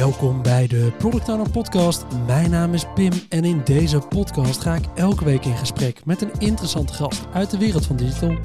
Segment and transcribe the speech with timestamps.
[0.00, 2.04] Welkom bij de Product Owner Podcast.
[2.26, 6.22] Mijn naam is Pim en in deze podcast ga ik elke week in gesprek met
[6.22, 8.36] een interessante gast uit de wereld van digital.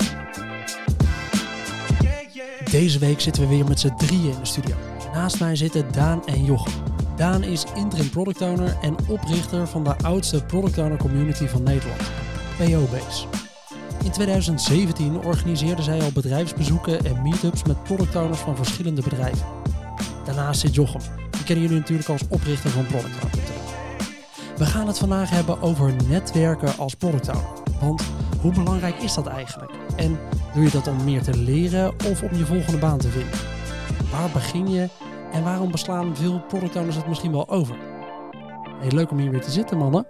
[2.71, 4.75] Deze week zitten we weer met z'n drieën in de studio.
[5.13, 6.73] Naast mij zitten Daan en Jochem.
[7.15, 12.01] Daan is interim product owner en oprichter van de oudste product owner community van Nederland,
[12.57, 13.25] PO-Base.
[14.03, 19.45] In 2017 organiseerde zij al bedrijfsbezoeken en meetups met product owners van verschillende bedrijven.
[20.25, 21.25] Daarnaast zit Jochem.
[21.45, 23.39] Kennen jullie natuurlijk als oprichter van Product Owner.
[24.57, 27.43] We gaan het vandaag hebben over netwerken als product owner.
[27.81, 28.01] Want
[28.41, 29.71] hoe belangrijk is dat eigenlijk?
[29.95, 30.18] En
[30.54, 33.39] doe je dat om meer te leren of om je volgende baan te vinden?
[34.11, 34.89] Waar begin je
[35.31, 37.75] en waarom beslaan veel product owners het misschien wel over?
[38.80, 40.05] Hey, leuk om hier weer te zitten, mannen.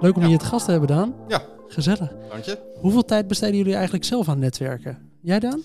[0.00, 0.28] Leuk om Ja.
[0.28, 1.14] je te gast te hebben, Daan.
[1.28, 1.42] Ja.
[1.68, 2.12] Gezellig.
[2.30, 2.58] Dank je.
[2.80, 4.98] Hoeveel tijd besteden jullie eigenlijk zelf aan netwerken?
[5.20, 5.60] Jij, Daan?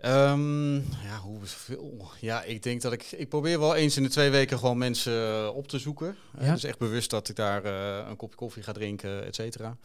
[0.00, 2.10] Ehm, ja, hoeveel?
[2.20, 3.02] Ja, ik denk dat ik...
[3.12, 6.16] Ik probeer wel eens in de twee weken gewoon mensen eh, op te zoeken.
[6.38, 6.52] Eh, Ja.
[6.52, 9.76] dus echt bewust dat ik daar eh, een kopje koffie ga drinken, et cetera.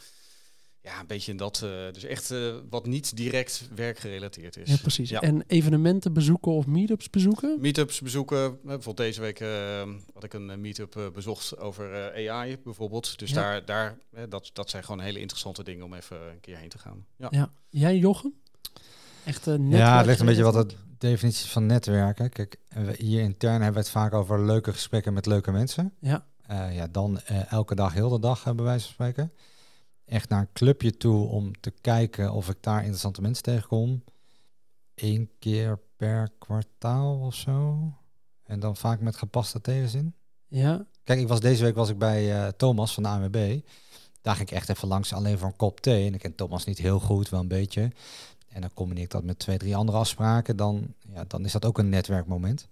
[0.81, 1.61] Ja, een beetje dat...
[1.63, 2.33] eh, dus echt
[2.69, 4.69] wat niet direct werkgerelateerd is.
[4.69, 5.09] Ja, precies.
[5.09, 5.21] Ja.
[5.21, 7.57] En evenementen bezoeken of meetups bezoeken?
[7.59, 8.59] Meetups bezoeken.
[8.63, 9.39] Bijvoorbeeld deze week
[10.13, 13.19] had ik een meetup bezocht over AI bijvoorbeeld.
[13.19, 13.35] Dus Ja.
[13.35, 13.97] daar, daar
[14.29, 17.05] dat, dat zijn gewoon hele interessante dingen om even een keer heen te gaan.
[17.17, 17.27] Ja.
[17.31, 17.51] Ja.
[17.69, 18.33] Jij, Jochem?
[19.25, 22.29] Echt een Ja, het ligt een beetje wat de definitie van netwerken.
[22.29, 22.57] Kijk,
[22.97, 25.93] hier intern hebben we het vaak over leuke gesprekken met leuke mensen.
[25.99, 26.25] Ja.
[26.41, 29.31] Eh, ja, dan eh, elke dag, heel de dag, hebben bij wijze van spreken.
[30.05, 34.03] Echt naar een clubje toe om te kijken of ik daar interessante mensen tegenkom.
[34.95, 37.77] Eén keer per kwartaal of zo.
[38.43, 40.15] En dan vaak met gepaste tegenzin.
[40.47, 43.59] Ja, Kijk, ik was deze week was ik bij eh, Thomas van de ANWB.
[44.21, 46.07] Daar ging ik echt even langs alleen voor een kop thee.
[46.07, 47.91] En ik ken Thomas niet heel goed, wel een beetje.
[48.55, 50.55] En dan combineer ik dat met twee, drie andere afspraken.
[50.57, 52.67] Dan, ja, dan is dat ook een netwerkmoment.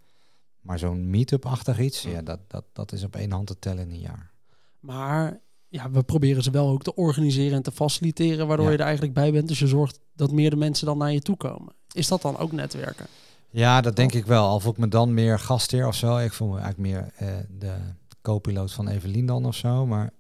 [0.61, 3.91] Maar zo'n meet-up-achtig iets, ja, dat, dat, dat is op één hand te tellen in
[3.91, 4.31] een jaar.
[4.79, 8.71] maar ja, we proberen ze wel ook te organiseren en te faciliteren, waardoor Ja.
[8.71, 9.47] je er eigenlijk bij bent.
[9.47, 11.73] Dus je zorgt dat meerdere mensen dan naar je toe komen.
[11.91, 13.05] Is dat dan ook netwerken?
[13.49, 14.47] Ja, dat denk ik wel.
[14.47, 16.17] Al voel ik me dan meer gastheer of zo.
[16.17, 17.75] Ik voel me eigenlijk meer eh, de
[18.21, 19.85] co-piloot van Evelien dan of zo.
[19.85, 20.11] Maar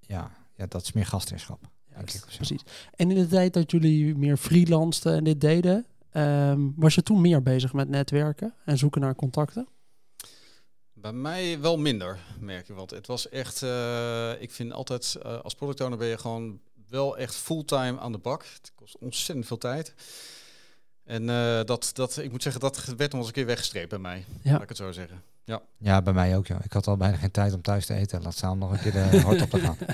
[0.00, 1.60] ja, ja dat is meer gastheerschap.
[2.36, 2.62] Precies.
[2.96, 7.20] En in de tijd dat jullie meer freelanceden en dit deden, ehm, was je toen
[7.20, 9.68] meer bezig met netwerken en zoeken naar contacten?
[10.92, 12.74] Bij mij wel minder, merk je.
[12.74, 16.60] Want het was echt, eh, ik vind altijd, eh, als product owner ben je gewoon
[16.88, 18.44] wel echt fulltime aan de bak.
[18.44, 19.94] Het kost ontzettend veel tijd.
[21.04, 23.98] En eh, dat, dat, ik moet zeggen, dat werd nog eens een keer weggestreept bij
[23.98, 24.24] mij.
[24.42, 24.52] Ja.
[24.52, 25.22] Laat ik het zo zeggen.
[25.78, 26.46] Ja, bij mij ook.
[26.46, 26.58] Ja.
[26.62, 28.22] Ik had al bijna geen tijd om thuis te eten.
[28.22, 29.76] Laat staan om nog een keer de hard op te gaan.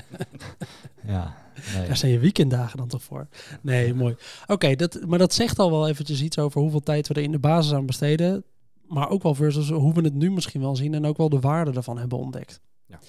[1.07, 1.35] Ja,
[1.75, 1.87] nee.
[1.87, 3.27] Daar zijn je weekenddagen dan toch voor?
[3.61, 4.15] Nee, mooi.
[4.47, 7.31] Oké, dat, maar dat zegt al wel eventjes iets over hoeveel tijd we er in
[7.31, 8.43] de basis aan besteden.
[8.87, 11.39] Maar ook wel versus hoe we het nu misschien wel zien en ook wel de
[11.39, 12.61] waarde ervan hebben ontdekt.
[12.85, 12.99] Ja.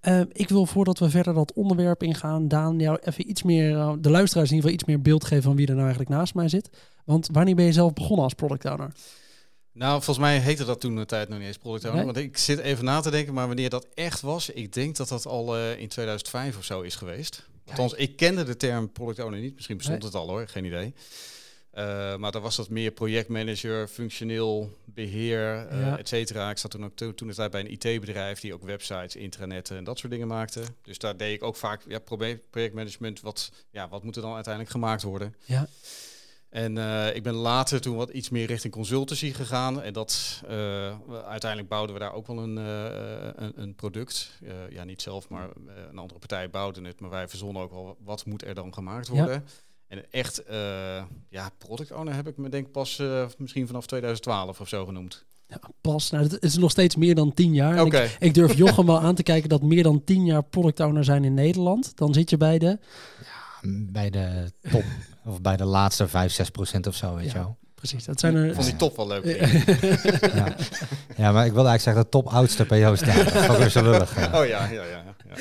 [0.00, 3.92] Eh, ik wil voordat we verder dat onderwerp ingaan, Daan, jou even iets meer, eh,
[3.98, 6.34] de luisteraars in ieder geval iets meer beeld geven van wie er nou eigenlijk naast
[6.34, 6.70] mij zit.
[7.04, 8.92] Want wanneer ben je zelf begonnen als product owner?
[9.74, 12.04] Nou, volgens mij heette dat toen de tijd nog niet eens product owner.
[12.04, 12.12] Nee?
[12.12, 15.08] Want ik zit even na te denken, maar wanneer dat echt was, ik denk dat
[15.08, 17.46] dat al eh, in 2005 of zo is geweest.
[17.68, 19.54] Althans, ik kende de term product owner niet.
[19.54, 20.06] Misschien bestond Nee.
[20.06, 20.94] het al hoor, geen idee.
[21.70, 25.98] Eh, maar dan was dat meer projectmanager, functioneel beheer, eh Ja.
[25.98, 26.50] et cetera.
[26.50, 29.76] Ik zat toen ook to- toen de tijd bij een IT-bedrijf die ook websites, intranetten
[29.76, 30.62] en dat soort dingen maakte.
[30.82, 31.98] Dus daar deed ik ook vaak ja,
[32.50, 33.20] projectmanagement.
[33.20, 35.34] Wat, ja, wat moet er dan uiteindelijk gemaakt worden?
[35.44, 35.66] Ja.
[36.54, 39.82] En eh, ik ben later toen wat iets meer richting consultancy gegaan.
[39.82, 40.94] En dat eh,
[41.26, 44.30] uiteindelijk bouwden we daar ook wel een, eh, een, een product.
[44.44, 45.48] Eh, ja, niet zelf, maar
[45.90, 47.00] een andere partij bouwde het.
[47.00, 49.12] Maar wij verzonnen ook wel wat moet er dan gemaakt Ja.
[49.14, 49.44] worden.
[49.88, 54.60] En echt, eh, ja, product owner heb ik me denk pas eh, misschien vanaf 2012
[54.60, 55.24] of zo genoemd.
[55.46, 57.84] Ja, pas, nou, het is nog steeds meer dan tien jaar.
[57.84, 58.02] Oké.
[58.02, 61.04] Ik, ik durf Jochem wel aan te kijken dat meer dan tien jaar product owner
[61.04, 61.96] zijn in Nederland.
[61.96, 62.78] Dan zit je bij de
[63.92, 64.84] bij de top,
[65.26, 67.32] of bij de laatste 5, 6 procent of zo, weet Ja.
[67.32, 67.56] je wel.
[67.74, 68.46] Precies, dat zijn er.
[68.46, 69.24] Ik vond die top wel leuk.
[70.34, 70.54] Ja.
[71.24, 73.24] ja, maar ik wilde eigenlijk zeggen de top oudste PO's staan.
[73.24, 74.16] Dat is ook weer zo lullig.
[74.16, 74.40] ja.
[74.40, 74.84] Oh ja, ja, ja.
[75.28, 75.34] ja.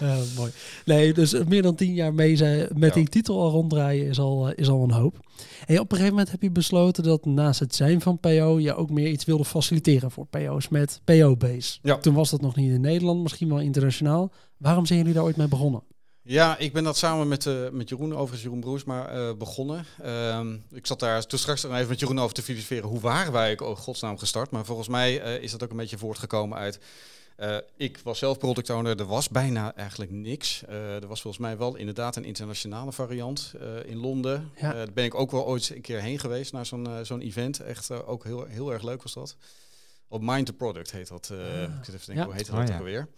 [0.00, 0.50] Eh, mooi.
[0.84, 2.94] Nee, dus meer dan tien jaar mee zijn, met Ja.
[2.94, 5.18] die titel al ronddraaien is al, eh, is al een hoop.
[5.66, 8.74] En op een gegeven moment heb je besloten dat naast het zijn van PO je
[8.74, 11.78] ook meer iets wilde faciliteren voor PO's met PO-base.
[11.82, 11.96] Ja.
[11.96, 14.32] Toen was dat nog niet in Nederland, misschien wel internationaal.
[14.56, 15.82] Waarom zijn jullie daar ooit mee begonnen?
[16.30, 19.84] Ja, ik ben dat samen met, eh, met Jeroen, overigens Jeroen Broers, maar eh, begonnen.
[20.02, 22.88] Ehm, ik zat daar toen straks nog even met Jeroen over te filosoferen.
[22.88, 24.50] Hoe waren wij ook, oh, godsnaam gestart?
[24.50, 26.78] Maar volgens mij eh, is dat ook een beetje voortgekomen uit...
[27.76, 30.62] ik was zelf product owner, er was bijna eigenlijk niks.
[30.68, 33.54] Er was volgens mij wel inderdaad een internationale variant
[33.84, 34.50] in Londen.
[34.56, 34.72] Ja.
[34.72, 37.60] Daar ben ik ook wel ooit een keer heen geweest naar zo'n zo'n event.
[37.60, 39.36] Echt ook heel, heel erg leuk was dat.
[40.08, 41.30] Op Mind the Product heet dat.
[41.32, 42.24] Uh, ik zit even denken, Ja.
[42.24, 43.08] hoe heet Oh, dat ook alweer?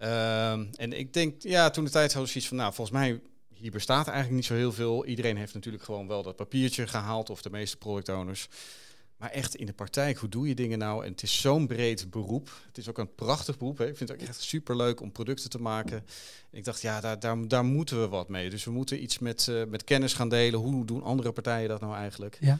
[0.00, 3.20] Ehm, en ik denk, ja, toen de tijd hadden we zoiets van, nou, volgens mij,
[3.54, 5.06] hier bestaat eigenlijk niet zo heel veel.
[5.06, 8.48] Iedereen heeft natuurlijk gewoon wel dat papiertje gehaald, of de meeste product owners.
[9.16, 11.04] Maar echt in de praktijk, hoe doe je dingen nou?
[11.04, 12.50] En het is zo'n breed beroep.
[12.66, 13.78] Het is ook een prachtig beroep.
[13.78, 13.86] Hè?
[13.86, 15.96] Ik vind het ook echt super leuk om producten te maken.
[16.50, 18.50] En ik dacht, ja, daar, daar, daar moeten we wat mee.
[18.50, 20.60] Dus we moeten iets met, eh, met kennis gaan delen.
[20.60, 22.38] Hoe doen andere partijen dat nou eigenlijk?
[22.40, 22.58] Ja.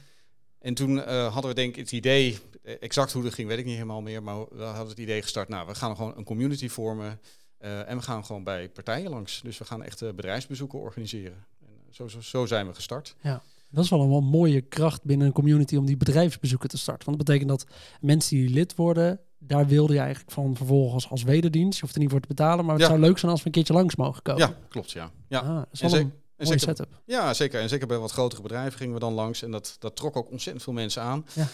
[0.61, 3.59] En toen eh, hadden we denk ik het idee, eh, exact hoe dat ging, weet
[3.59, 4.23] ik niet helemaal meer.
[4.23, 7.21] Maar we hadden het idee gestart, nou, we gaan gewoon een community vormen.
[7.59, 9.41] eh, en we gaan gewoon bij partijen langs.
[9.43, 11.45] Dus we gaan echt bedrijfsbezoeken organiseren.
[11.61, 13.15] En, zo, zo, zo zijn we gestart.
[13.73, 17.05] Dat is wel een wel mooie kracht binnen een community om die bedrijfsbezoeken te starten.
[17.07, 17.67] Want dat betekent dat
[18.01, 21.75] mensen die lid worden, daar wilde je eigenlijk van vervolgens als wederdienst.
[21.75, 22.89] Je hoeft er niet voor te betalen, maar het Ja.
[22.91, 24.41] zou leuk zijn als we een keertje langs mogen komen.
[24.49, 25.11] Ja, klopt, ja.
[25.29, 25.39] ja.
[25.41, 26.07] Ah, En ze-
[26.41, 27.01] En mooie zeker, setup.
[27.05, 27.61] Ja, zeker.
[27.61, 29.43] En zeker bij wat grotere bedrijven gingen we dan langs.
[29.43, 31.27] En dat, dat trok ook ontzettend veel mensen aan.
[31.33, 31.49] Ja.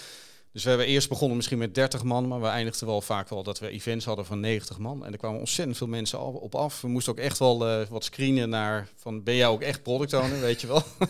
[0.56, 3.43] Dus we hebben eerst begonnen misschien met 30 man, maar we eindigden wel vaak wel
[3.43, 5.05] dat we events hadden van 90 man.
[5.06, 6.81] En er kwamen ontzettend veel mensen al- op af.
[6.81, 10.12] We moesten ook echt wel eh, wat screenen naar van ben jij ook echt product
[10.14, 10.82] owner, weet je wel.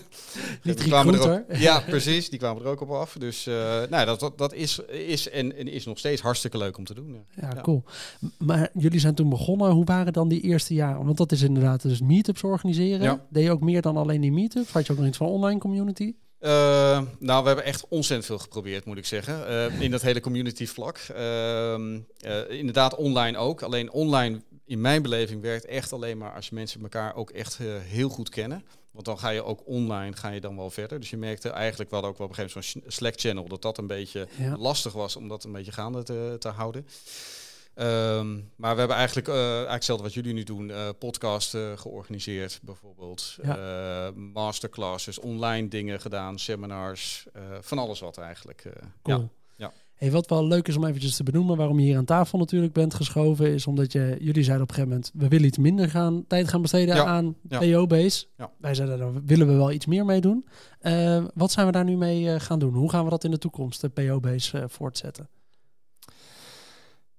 [0.63, 2.31] Niet Die kwamen er ook- ja, precies.
[2.31, 3.17] Die kwamen er ook op af.
[3.19, 3.55] Dus eh,
[3.91, 6.95] nou, dat, dat, dat is, is en, en is nog steeds hartstikke leuk om te
[6.95, 7.25] doen.
[7.35, 7.51] ja.
[7.55, 7.83] Ja, cool.
[8.39, 9.71] Maar jullie zijn toen begonnen.
[9.71, 11.05] Hoe waren dan die eerste jaren?
[11.05, 13.03] Want dat is inderdaad dus meetups organiseren.
[13.03, 13.25] Ja.
[13.31, 14.73] Deed je ook meer dan alleen die meetups?
[14.73, 16.13] Had je ook nog iets van online community?
[16.39, 19.47] Eh, nou, we hebben echt ontzettend veel geprobeerd, moet ik zeggen.
[19.49, 20.97] eh, in dat hele community vlak.
[20.99, 23.63] Ehm, eh, inderdaad, online ook.
[23.63, 28.09] Alleen online, in mijn beleving, werkt echt alleen maar als mensen elkaar ook echt heel
[28.09, 28.65] goed kennen.
[28.91, 31.01] Want dan ga je ook online ga je dan wel verder.
[31.01, 33.63] Dus je merkte eigenlijk, we hadden ook wel op een gegeven moment zo'n Slack-channel, dat
[33.63, 34.57] dat een beetje Ja.
[34.57, 36.87] lastig was om dat een beetje gaande te, te houden.
[37.77, 41.73] Ehm, maar we hebben eigenlijk, eh eigenlijk hetzelfde wat jullie nu doen, eh podcast eh,
[41.77, 43.37] georganiseerd bijvoorbeeld.
[43.43, 47.27] Eh, masterclasses, online dingen gedaan, seminars,
[47.61, 48.63] van alles wat eigenlijk.
[49.03, 49.19] Cool.
[49.19, 49.29] Ja.
[49.57, 49.73] ja.
[49.95, 52.73] Hey, wat wel leuk is om eventjes te benoemen waarom je hier aan tafel natuurlijk
[52.73, 55.91] bent geschoven, is omdat je, jullie zeiden op een gegeven moment, we willen iets minder
[55.91, 57.05] gaan, tijd gaan besteden Ja.
[57.05, 57.37] aan.
[57.49, 58.27] PO-base.
[58.59, 60.47] Wij zeiden, daar willen we wel iets meer mee doen.
[61.35, 62.75] Wat zijn we daar nu mee gaan doen?
[62.75, 65.29] Hoe gaan we dat in de toekomst, de PO-base, voortzetten?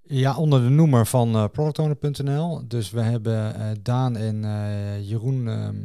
[0.10, 2.68] Ja, onder de noemer van eh productowner.nl.
[2.68, 5.76] Dus we hebben eh, Daan en eh, Jeroen ehm,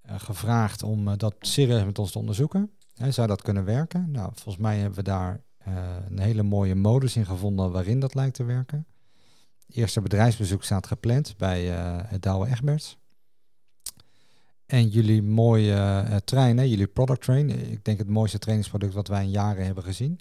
[0.00, 2.70] eh, gevraagd om dat serieus met ons te onderzoeken.
[3.08, 4.10] Zou dat kunnen werken?
[4.10, 5.40] Nou, volgens mij hebben we daar
[6.08, 8.86] een hele mooie modus in gevonden waarin dat lijkt te werken.
[9.68, 11.64] Eerste bedrijfsbezoek staat gepland bij
[12.06, 12.98] het Douwe Egberts.
[14.66, 17.70] En jullie mooie trein, hè, jullie product train.
[17.70, 20.20] Ik denk het mooiste trainingsproduct wat wij in jaren hebben gezien.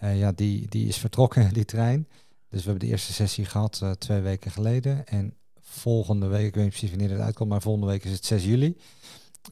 [0.00, 2.06] Ja, die, die is vertrokken, die trein.
[2.48, 5.06] Dus we hebben de eerste sessie gehad eh, twee weken geleden.
[5.06, 8.24] En volgende week, ik weet niet precies wanneer het uitkomt, maar volgende week is het
[8.24, 8.76] 6 juli.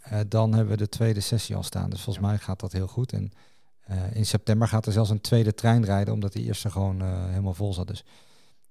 [0.03, 1.91] Eh, dan hebben we de tweede sessie al staan.
[1.91, 3.13] Dus volgens mij gaat dat heel goed.
[3.13, 3.33] En
[3.81, 7.55] eh, in september gaat er zelfs een tweede trein rijden, omdat die eerste gewoon helemaal
[7.55, 7.87] vol zat.
[7.87, 8.05] Dus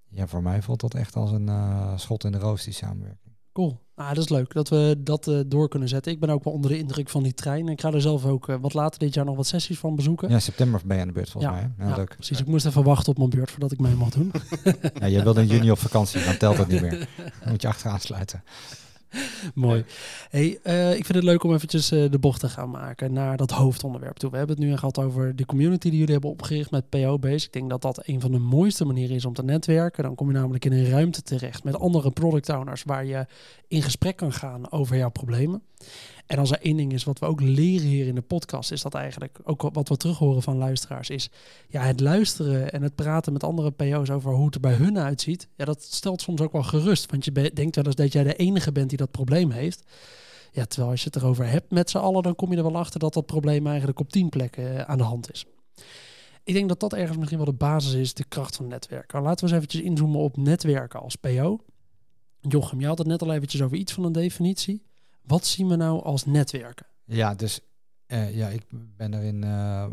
[0.09, 1.49] ja, voor mij voelt dat echt als een
[1.99, 3.32] schot in de roos, die samenwerking.
[3.53, 3.81] Cool.
[3.95, 6.11] Nou, dat is leuk dat we dat eh, door kunnen zetten.
[6.11, 7.67] Ik ben ook wel onder de indruk van die trein.
[7.67, 10.29] Ik ga er zelf ook eh, wat later dit jaar nog wat sessies van bezoeken.
[10.29, 11.71] Ja, september ben je aan de beurt volgens Ja, mij.
[11.77, 11.83] Hè?
[11.83, 12.13] Ja, Ja, leuk.
[12.15, 12.39] precies.
[12.39, 14.31] Ik moest even wachten op mijn beurt voordat ik mee mag doen.
[14.99, 17.07] Ja, je wilde in juni op vakantie, dan telt het niet meer.
[17.41, 18.43] Dan moet je achteraan sluiten.
[19.55, 19.85] Mooi.
[20.29, 23.37] Hey, eh, ik vind het leuk om eventjes eh, de bocht te gaan maken naar
[23.37, 24.29] dat hoofdonderwerp toe.
[24.29, 27.45] We hebben het nu gehad over de community die jullie hebben opgericht met PO-base.
[27.45, 30.03] Ik denk dat dat een van de mooiste manieren is om te netwerken.
[30.03, 33.25] Dan kom je namelijk in een ruimte terecht met andere product owners waar je
[33.67, 35.61] in gesprek kan gaan over jouw problemen.
[36.25, 38.81] En als er één ding is wat we ook leren hier in de podcast, is
[38.81, 41.29] dat eigenlijk ook wat we terug horen van luisteraars, is
[41.67, 44.99] ja, het luisteren en het praten met andere PO's over hoe het er bij hun
[44.99, 45.47] uitziet.
[45.55, 48.35] Ja, dat stelt soms ook wel gerust, want je denkt wel eens dat jij de
[48.35, 49.83] enige bent die dat probleem heeft.
[50.51, 52.77] Ja, terwijl als je het erover hebt met z'n allen, dan kom je er wel
[52.77, 55.45] achter dat dat probleem eigenlijk op tien plekken eh, aan de hand is.
[56.43, 59.21] Ik denk dat dat ergens misschien wel de basis is, de kracht van netwerken.
[59.21, 61.59] Laten we eens eventjes inzoomen op netwerken als PO.
[62.39, 64.83] Jochem, je had het net al eventjes over iets van een definitie.
[65.25, 66.85] Wat zien we nou als netwerken?
[67.05, 67.59] Ja, dus
[68.05, 69.43] eh, ja, ik ben erin.
[69.43, 69.85] eh,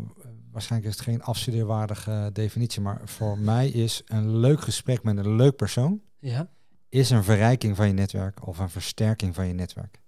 [0.51, 5.35] waarschijnlijk is het geen afstudeerwaardige definitie, maar voor mij is een leuk gesprek met een
[5.35, 6.49] leuk persoon Ja,
[6.89, 9.99] is een verrijking van je netwerk of een versterking van je netwerk.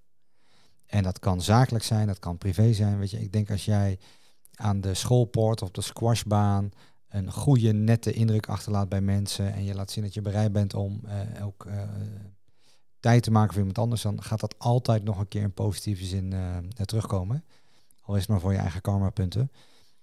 [0.86, 3.00] En dat kan zakelijk zijn, dat kan privé zijn.
[3.00, 4.00] Weet je, ik denk als jij
[4.54, 6.72] aan de schoolpoort of de squashbaan
[7.10, 10.74] een goede, nette indruk achterlaat bij mensen en je laat zien dat je bereid bent
[10.74, 11.68] om eh, ook
[13.04, 16.06] tijd te maken voor iemand anders, dan gaat dat altijd nog een keer in positieve
[16.06, 17.46] zin eh, terugkomen.
[18.02, 19.52] Al is het maar voor je eigen karma-punten.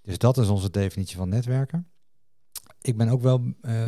[0.03, 1.91] Dus dat is onze definitie van netwerken.
[2.81, 3.87] Ik ben ook wel eh,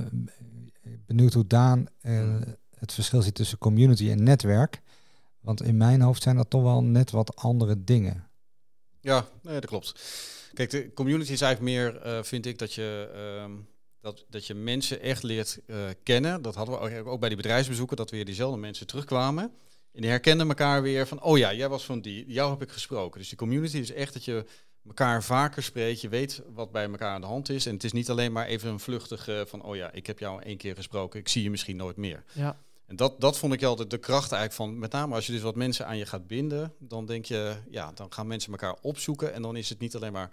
[1.07, 2.41] benieuwd hoe Daan eh,
[2.79, 4.83] het verschil ziet tussen community en netwerk.
[5.41, 8.29] Want in mijn hoofd zijn dat toch wel net wat andere dingen.
[9.01, 9.95] Ja, nee, dat klopt.
[10.53, 13.11] Kijk, de community is eigenlijk meer, vind ik, dat je...
[13.15, 13.53] ehm,
[14.03, 16.43] dat, dat je mensen echt leert eh, kennen.
[16.43, 19.45] Dat hadden we ook, ook bij die bedrijfsbezoeken, dat weer diezelfde mensen terugkwamen.
[19.93, 22.71] En die herkenden elkaar weer van, oh ja, jij was van die, jou heb ik
[22.71, 23.19] gesproken.
[23.19, 24.45] Dus die community is echt dat je
[24.87, 27.67] elkaar vaker spreekt, je weet wat bij elkaar aan de hand is.
[27.67, 30.43] En het is niet alleen maar even een vluchtige van, oh ja, ik heb jou
[30.43, 32.25] één keer gesproken, ik zie je misschien nooit meer.
[32.33, 32.59] Ja.
[32.87, 35.43] En dat, dat vond ik altijd de kracht eigenlijk van, met name als je dus
[35.43, 39.33] wat mensen aan je gaat binden, dan denk je, ja, dan gaan mensen elkaar opzoeken
[39.33, 40.31] en dan is het niet alleen maar,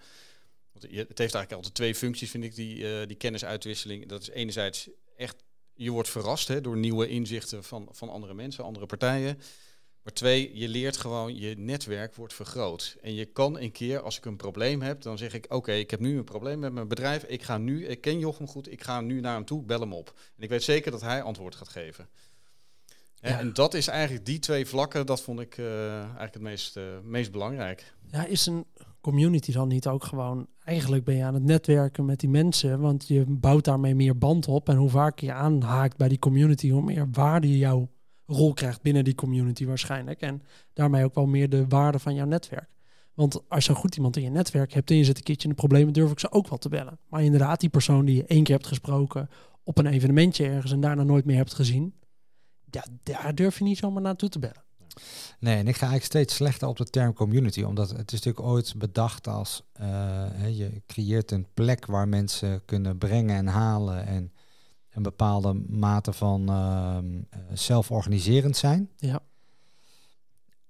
[0.82, 4.08] want het heeft eigenlijk altijd twee functies, vind ik, die, uh, die kennisuitwisseling.
[4.08, 5.44] Dat is enerzijds echt,
[5.74, 9.40] je wordt verrast hè, door nieuwe inzichten van, van andere mensen, andere partijen.
[10.02, 12.98] Maar twee, je leert gewoon, je netwerk wordt vergroot.
[13.02, 15.92] En je kan een keer, als ik een probleem heb, dan zeg ik, oké, ik
[15.92, 17.24] heb nu een probleem met mijn bedrijf.
[17.24, 19.94] Ik ga nu, ik ken Jochem goed, ik ga nu naar hem toe, bel hem
[19.94, 20.14] op.
[20.38, 22.10] En ik weet zeker dat hij antwoord gaat geven.
[23.22, 23.40] Ja.
[23.40, 26.84] En dat is eigenlijk die twee vlakken, dat vond ik uh, eigenlijk het meest, uh,
[27.04, 27.94] meest belangrijk.
[28.12, 28.66] Ja, is een
[29.02, 33.08] community dan niet ook gewoon, eigenlijk ben je aan het netwerken met die mensen, want
[33.08, 34.70] je bouwt daarmee meer band op.
[34.70, 37.90] En hoe vaker je aanhaakt bij die community, hoe meer waarde je jouw
[38.26, 40.22] rol krijgt binnen die community waarschijnlijk.
[40.22, 40.42] En
[40.74, 42.70] daarmee ook wel meer de waarde van jouw netwerk.
[43.14, 45.54] Want als je goed iemand in je netwerk hebt en je zit een keertje in
[45.54, 47.00] de problemen, durf ik ze ook wel te bellen.
[47.10, 49.30] Maar inderdaad, die persoon die je één keer hebt gesproken
[49.64, 51.94] op een evenementje ergens en daarna nooit meer hebt gezien,
[52.70, 54.64] ja, daar durf je niet zomaar naartoe te bellen.
[55.40, 58.46] Nee, en ik ga eigenlijk steeds slechter op de term community, omdat het is natuurlijk
[58.46, 64.34] ooit bedacht als uh, je creëert een plek waar mensen kunnen brengen en halen en
[64.90, 66.98] een bepaalde mate van uh,
[67.54, 68.90] zelforganiserend zijn.
[68.98, 69.20] Ja.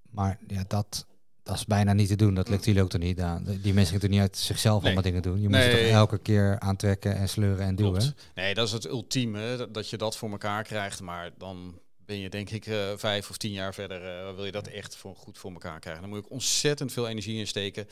[0.10, 1.06] Maar ja, dat,
[1.44, 2.34] dat is bijna niet te doen.
[2.34, 3.46] Dat lukt jullie ook toch niet aan.
[3.62, 5.42] Die mensen kunnen niet uit zichzelf allemaal dingen doen.
[5.42, 5.72] Je moet nee.
[5.72, 8.02] toch elke keer aantrekken en sleuren en Klopt.
[8.02, 8.14] doen.
[8.36, 11.02] Nee, dat is het ultieme, dat je dat voor elkaar krijgt.
[11.02, 14.52] Maar dan ben je denk ik uh, vijf of tien jaar verder, uh, wil je
[14.52, 16.02] dat echt voor, goed voor elkaar krijgen.
[16.02, 17.88] Dan moet ik ontzettend veel energie in steken.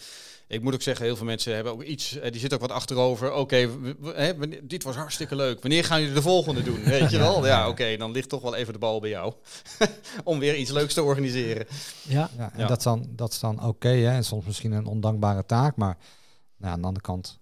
[0.47, 2.75] Ik moet ook zeggen, heel veel mensen hebben ook iets, uh, die zitten ook wat
[2.75, 3.33] achterover.
[3.33, 3.69] Oké,
[4.00, 5.62] okay, dit was hartstikke leuk.
[5.62, 6.83] Wanneer gaan jullie de volgende doen?
[7.00, 7.45] Weet je wel?
[7.45, 9.33] Ja, oké, okay, dan ligt toch wel even de bal bij jou.
[10.24, 11.65] Om weer iets leuks te organiseren.
[12.01, 12.67] Ja, ja en ja.
[12.67, 13.67] Dat, is dan, dat is dan oké.
[13.67, 15.75] Okay, en soms misschien een ondankbare taak.
[15.75, 15.97] Maar
[16.57, 17.39] nou, aan de andere kant,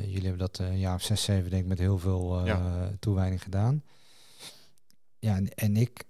[0.00, 2.90] jullie hebben dat een jaar of zes, zeven denk ik met heel veel ja.
[3.00, 3.82] toewijding gedaan.
[5.18, 6.04] Ja, en, en ik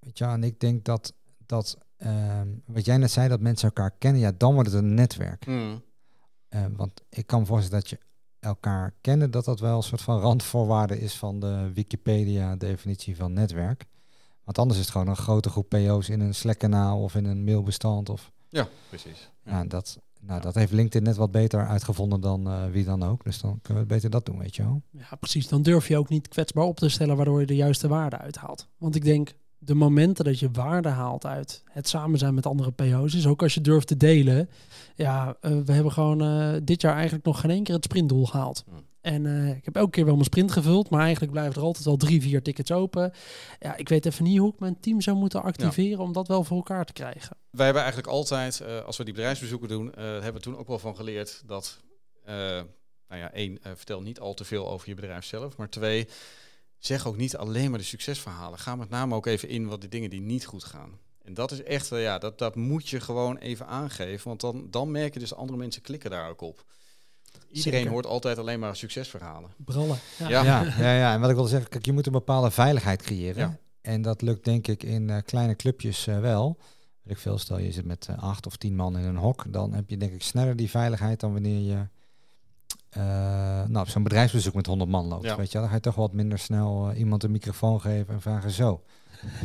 [0.00, 1.14] Weet je, en ik denk dat,
[1.46, 4.94] dat uh, wat jij net zei, dat mensen elkaar kennen, ja, dan wordt het een
[4.94, 5.46] netwerk.
[5.46, 5.82] Mm.
[6.50, 7.98] Uh, want ik kan me voorstellen dat je
[8.40, 13.86] elkaar kennen, dat dat wel een soort van randvoorwaarde is van de Wikipedia-definitie van netwerk.
[14.44, 17.44] Want anders is het gewoon een grote groep PO's in een Slack-kanaal of in een
[17.44, 18.08] mailbestand.
[18.08, 18.32] Of...
[18.48, 19.30] Ja, precies.
[19.44, 19.50] Ja.
[19.52, 23.24] Nou, dat, nou, dat heeft LinkedIn net wat beter uitgevonden dan uh, wie dan ook.
[23.24, 24.82] Dus dan kunnen we beter dat doen, weet je wel.
[24.90, 25.48] Ja, precies.
[25.48, 28.68] Dan durf je ook niet kwetsbaar op te stellen waardoor je de juiste waarde uithaalt.
[28.78, 32.70] Want ik denk, de momenten dat je waarde haalt uit het samen zijn met andere
[32.70, 34.50] PO's is ook als je durft te delen.
[34.94, 38.26] Ja, uh, we hebben gewoon uh, dit jaar eigenlijk nog geen één keer het sprintdoel
[38.26, 38.64] gehaald.
[38.66, 38.88] Mm.
[39.00, 41.84] En uh, ik heb elke keer wel mijn sprint gevuld, maar eigenlijk blijven er altijd
[41.84, 43.12] wel drie, vier tickets open.
[43.58, 46.04] Ja, ik weet even niet hoe ik mijn team zou moeten activeren ja.
[46.04, 47.36] om dat wel voor elkaar te krijgen.
[47.50, 50.96] Wij hebben eigenlijk altijd, als we die bedrijfsbezoeken doen, hebben we toen ook wel van
[50.96, 51.80] geleerd dat,
[52.24, 52.66] nou
[53.08, 56.08] ja, één, vertel niet al te veel over je bedrijf zelf, maar twee,
[56.80, 58.58] zeg ook niet alleen maar de succesverhalen.
[58.58, 60.98] Ga met name ook even in wat de dingen die niet goed gaan.
[61.22, 64.28] En dat is echt, ja, dat, dat moet je gewoon even aangeven.
[64.28, 66.64] Want dan, dan merk je dus andere mensen klikken daar ook op.
[67.50, 67.92] Iedereen Zeker.
[67.92, 69.50] hoort altijd alleen maar succesverhalen.
[69.56, 69.98] Brallen.
[70.18, 70.28] Ja.
[70.28, 70.42] Ja.
[70.42, 70.62] ja.
[70.84, 73.48] Ja, ja, En wat ik wil zeggen, kijk, je moet een bepaalde veiligheid creëren.
[73.48, 73.58] Ja.
[73.80, 76.58] En dat lukt denk ik in uh, kleine clubjes uh, wel.
[77.04, 79.72] Ik veel, stel je zit met uh, acht of tien man in een hok, dan
[79.72, 81.88] heb je denk ik sneller die veiligheid dan wanneer je
[82.96, 83.02] uh,
[83.66, 85.24] nou, zo'n bedrijfsbezoek met 100 man loopt.
[85.24, 85.36] Ja.
[85.36, 88.20] Weet je, dan ga je toch wat minder snel uh, iemand een microfoon geven en
[88.20, 88.82] vragen zo.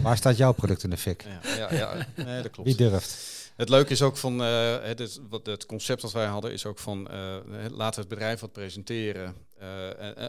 [0.01, 1.25] Waar staat jouw product in de fik?
[1.43, 2.07] Ja, ja, ja.
[2.25, 2.69] Nee, dat klopt.
[2.69, 3.33] Wie durft?
[3.55, 6.79] Het leuke is ook van uh, het, wat, het concept dat wij hadden, is ook
[6.79, 7.09] van
[7.71, 9.35] laten het bedrijf wat presenteren.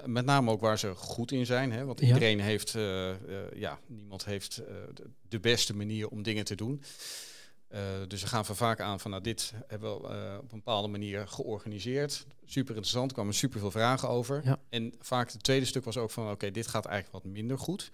[0.05, 1.73] met name ook waar ze goed in zijn.
[1.73, 1.85] Hè?
[1.85, 2.77] Want iedereen heeft,
[3.55, 4.63] ja, niemand heeft
[5.29, 6.83] de beste manier om dingen te doen.
[7.71, 10.59] Uh, dus we gaan van vaak aan van nou, dit hebben we uh, op een
[10.59, 12.27] bepaalde manier georganiseerd.
[12.45, 14.41] Super interessant, kwamen super veel vragen over.
[14.45, 14.59] Ja.
[14.69, 17.91] En vaak het tweede stuk was ook van oké, dit gaat eigenlijk wat minder goed.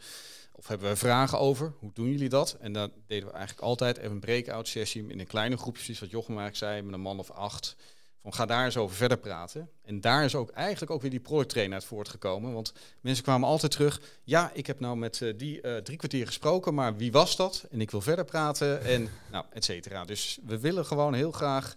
[0.52, 2.56] Of hebben we vragen over, hoe doen jullie dat?
[2.60, 6.00] En dan deden we eigenlijk altijd even een breakout sessie in een kleine groepje, zoals
[6.00, 7.76] wat Jochem eigenlijk zei, met een man of acht.
[8.22, 9.70] Van ga daar eens over verder praten.
[9.82, 12.52] En daar is ook eigenlijk ook weer die producttrainer uit voortgekomen.
[12.52, 14.00] Want mensen kwamen altijd terug.
[14.22, 17.66] Ja, ik heb nou met uh, die uh, drie kwartier gesproken, maar wie was dat?
[17.70, 20.04] En ik wil verder praten en nou, et cetera.
[20.04, 21.74] Dus we willen gewoon heel graag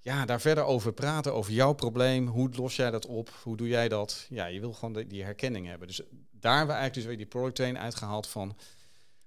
[0.00, 2.26] ja, daar verder over praten, over jouw probleem.
[2.26, 3.30] Hoe los jij dat op?
[3.42, 4.26] Hoe doe jij dat?
[4.28, 5.86] Ja, je wil gewoon de, die herkenning hebben.
[5.86, 8.56] Dus daar hebben we eigenlijk dus weer die product train uitgehaald van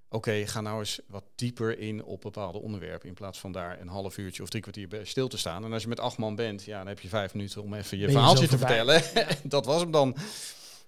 [0.09, 3.07] okay, ga nou eens wat dieper in op bepaalde onderwerpen.
[3.07, 5.63] In plaats van daar een half uurtje of drie kwartier stil te staan.
[5.65, 7.97] En als je met acht man bent, ja, dan heb je vijf minuten om even
[7.97, 9.01] je ben verhaaltje je te vertellen.
[9.43, 10.15] dat was hem dan.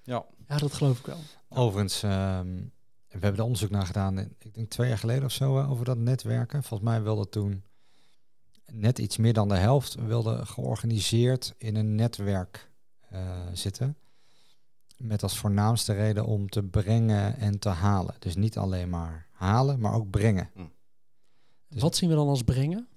[0.03, 0.25] Ja.
[0.47, 1.19] Ja, dat geloof ik wel.
[1.49, 2.55] Overigens, ehm,
[3.07, 5.71] we hebben er onderzoek naar gedaan, in- ik denk twee jaar geleden of zo, eh,
[5.71, 6.63] over dat netwerken.
[6.63, 7.63] Volgens mij wilde toen
[8.71, 12.69] net iets meer dan de helft wilde georganiseerd in een netwerk
[13.09, 13.97] eh, zitten.
[15.01, 18.15] Met als voornaamste reden om te brengen en te halen.
[18.19, 20.49] Dus niet alleen maar halen, maar ook brengen.
[21.67, 22.87] Dus- Wat zien we dan als brengen?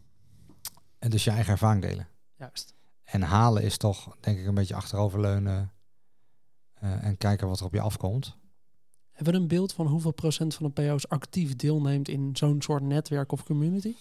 [0.99, 2.09] En dus je eigen ervaring delen.
[2.37, 2.75] Juist.
[3.05, 5.73] En halen is toch, denk ik, een beetje achteroverleunen
[6.75, 8.37] eh, en kijken wat er op je afkomt.
[9.11, 12.83] Hebben we een beeld van hoeveel procent van de PO's actief deelneemt in zo'n soort
[12.83, 13.95] netwerk of community?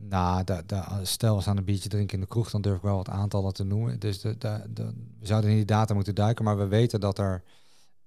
[0.00, 2.82] Nou, da, da, stel we staan een biertje drinken in de kroeg, dan durf ik
[2.82, 3.98] wel wat aantallen te noemen.
[4.00, 7.18] Dus de, de, de- we zouden in die data moeten duiken, maar we weten dat
[7.18, 7.42] er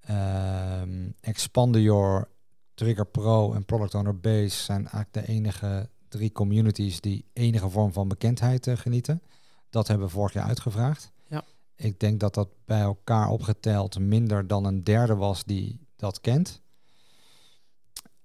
[0.00, 2.28] ehm Expandior,
[2.74, 7.92] Trigger Pro en Product Owner Base zijn eigenlijk de enige drie communities die enige vorm
[7.92, 9.22] van bekendheid eh, genieten.
[9.70, 11.12] Dat hebben we vorig jaar uitgevraagd.
[11.28, 11.44] Ja.
[11.76, 16.61] Ik denk dat dat bij elkaar opgeteld minder dan een derde was die dat kent.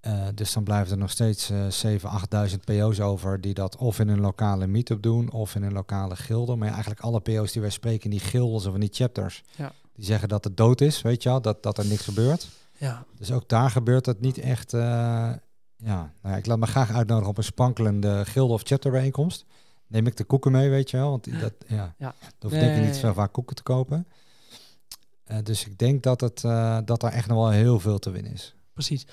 [0.08, 4.00] Eh, dus dan blijven er nog steeds eh 7.000, 8.000 PO's over die dat of
[4.00, 6.56] in een lokale meetup doen of in een lokale gilde.
[6.56, 9.72] Maar ja, eigenlijk alle PO's die wij spreken die gildes of in die chapters, Ja.
[9.94, 12.48] die zeggen dat het dood is, weet je wel, dat, dat er niks gebeurt.
[12.78, 14.74] Ja, Dus ook daar gebeurt het niet echt.
[14.74, 15.38] eh, ja,
[16.22, 19.46] nou ja, ik laat me graag uitnodigen op een sprankelende gilde of chapterbijeenkomst.
[19.88, 22.14] Neem ik de koeken mee, weet je wel, want dat, ja, Ja.
[22.40, 22.86] hoef ik denk ik Nee.
[22.88, 24.08] niet zo vaak koeken te kopen.
[25.24, 26.42] Eh, dus ik denk dat, het,
[26.88, 28.56] dat er echt nog wel heel veel te winnen is.
[28.74, 29.06] precies.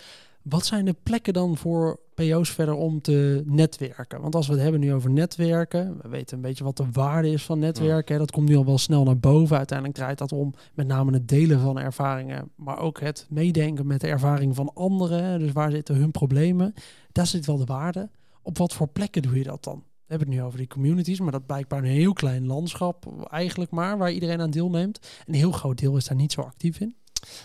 [0.45, 4.21] Wat zijn de plekken dan voor PO's verder om te netwerken?
[4.21, 7.31] Want als we het hebben nu over netwerken, we weten een beetje wat de waarde
[7.31, 8.19] is van netwerken.
[8.19, 9.57] Dat komt nu al wel snel naar boven.
[9.57, 14.01] Uiteindelijk draait dat om met name het delen van ervaringen, maar ook het meedenken met
[14.01, 15.39] de ervaring van anderen.
[15.39, 16.75] Dus waar zitten hun problemen?
[17.13, 18.11] Daar zit wel de waarde.
[18.43, 19.77] Op wat voor plekken doe je dat dan?
[19.77, 23.71] We hebben het nu over die communities, maar dat blijkbaar een heel klein landschap eigenlijk
[23.71, 25.23] maar, waar iedereen aan deelneemt.
[25.27, 26.97] Een heel groot deel is daar niet zo actief in.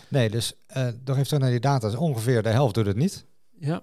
[0.08, 1.88] Nee, dus eh nog even terug naar die data.
[1.88, 3.24] Dus ongeveer de helft doet het niet.
[3.58, 3.82] Ja,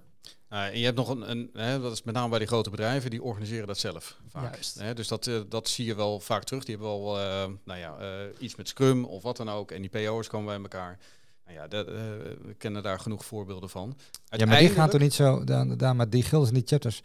[0.49, 2.69] Nou, en je hebt nog een, een hè, dat is met name bij die grote
[2.69, 4.53] bedrijven, die organiseren dat zelf vaak.
[4.53, 4.79] Juist.
[4.79, 6.63] Hè, dus dat, eh, dat zie je wel vaak terug.
[6.63, 8.07] Die hebben wel eh, nou ja, eh,
[8.39, 9.71] iets met Scrum of wat dan ook.
[9.71, 10.99] En die PO'ers komen bij elkaar.
[11.45, 13.97] Nou ja, dat, we kennen daar genoeg voorbeelden van.
[14.29, 17.01] Ja, maar die gaan toch niet zo, daar, daar, maar die gilden niet chapters.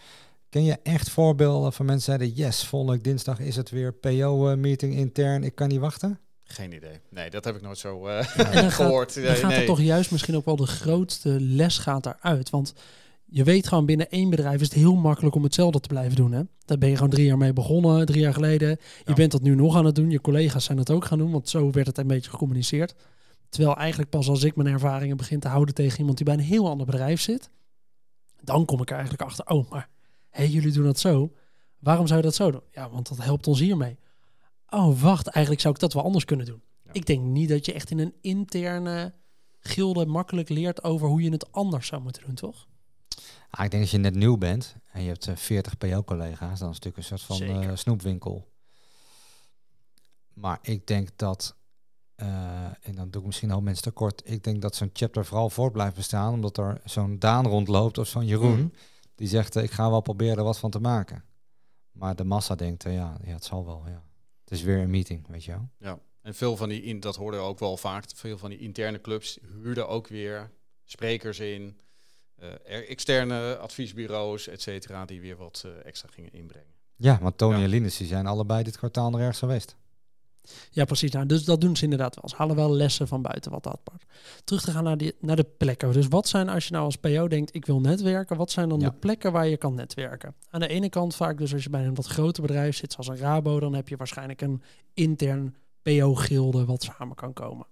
[0.48, 4.94] Ken je echt voorbeelden van mensen die zeiden, yes, volgende dinsdag is het weer PO-meeting
[4.94, 6.20] intern, ik kan niet wachten?
[6.52, 7.00] Geen idee.
[7.10, 9.16] Nee, dat heb ik nooit zo dan gaat, gehoord.
[9.16, 12.50] Nee, gaat er toch juist misschien ook wel de grootste les gaat daaruit.
[12.50, 12.74] Want
[13.24, 16.32] je weet gewoon binnen één bedrijf is het heel makkelijk om hetzelfde te blijven doen.
[16.32, 16.42] Hè?
[16.64, 18.68] Daar ben je gewoon drie jaar mee begonnen, drie jaar geleden.
[18.68, 19.12] Je Ja.
[19.14, 20.10] bent dat nu nog aan het doen.
[20.10, 22.94] Je collega's zijn dat ook gaan doen, want zo werd het een beetje gecommuniceerd.
[23.48, 26.40] Terwijl eigenlijk pas als ik mijn ervaringen begin te houden tegen iemand die bij een
[26.40, 27.50] heel ander bedrijf zit,
[28.42, 29.46] dan kom ik er eigenlijk achter.
[29.46, 29.88] Oh, maar
[30.30, 31.32] hé, jullie doen dat zo.
[31.78, 32.62] Waarom zou je dat zo doen?
[32.70, 33.98] Ja, want dat helpt ons hiermee.
[34.74, 36.62] Oh, wacht, eigenlijk zou ik dat wel anders kunnen doen.
[36.84, 36.90] Ja.
[36.92, 39.14] Ik denk niet dat je echt in een interne
[39.60, 42.66] gilde makkelijk leert over hoe je het anders zou moeten doen, toch?
[43.50, 46.48] Ah, ik denk als je net nieuw bent en je hebt eh, 40 PO-collega's, dan
[46.70, 48.50] is het natuurlijk een soort van eh, snoepwinkel.
[50.32, 51.56] Maar ik denk dat,
[52.14, 52.26] eh,
[52.64, 55.72] en dan doe ik misschien al mensen tekort, ik denk dat zo'n chapter vooral voort
[55.72, 58.72] blijft bestaan, omdat er zo'n Daan rondloopt of zo'n Jeroen, Mm.
[59.14, 61.24] die zegt, eh, ik ga wel proberen er wat van te maken.
[61.92, 64.02] Maar de massa denkt, eh, ja, ja, het zal wel, ja.
[64.52, 65.68] Is weer een meeting, weet je wel.
[65.78, 69.00] Ja, en veel van die, in, dat hoorde ook wel vaak, veel van die interne
[69.00, 70.50] clubs huurden ook weer
[70.84, 71.78] sprekers in,
[72.36, 76.70] eh, er- externe adviesbureaus, et cetera, die weer wat eh, extra gingen inbrengen.
[76.96, 77.62] Ja, want Tony Ja.
[77.62, 79.76] en Linus, die zijn allebei dit kwartaal nog ergens geweest.
[80.70, 81.10] Ja, precies.
[81.10, 82.28] Nou, dus dat doen ze inderdaad wel.
[82.28, 84.04] Ze halen wel lessen van buiten wat dat part.
[84.44, 85.92] Terug te gaan naar, die, naar de plekken.
[85.92, 88.80] Dus wat zijn, als je nou als PO denkt, ik wil netwerken, wat zijn dan
[88.80, 88.88] Ja.
[88.88, 90.34] de plekken waar je kan netwerken?
[90.50, 93.08] Aan de ene kant vaak dus als je bij een wat groter bedrijf zit, zoals
[93.08, 94.62] een Rabo, dan heb je waarschijnlijk een
[94.94, 97.66] intern PO-gilde wat samen kan komen.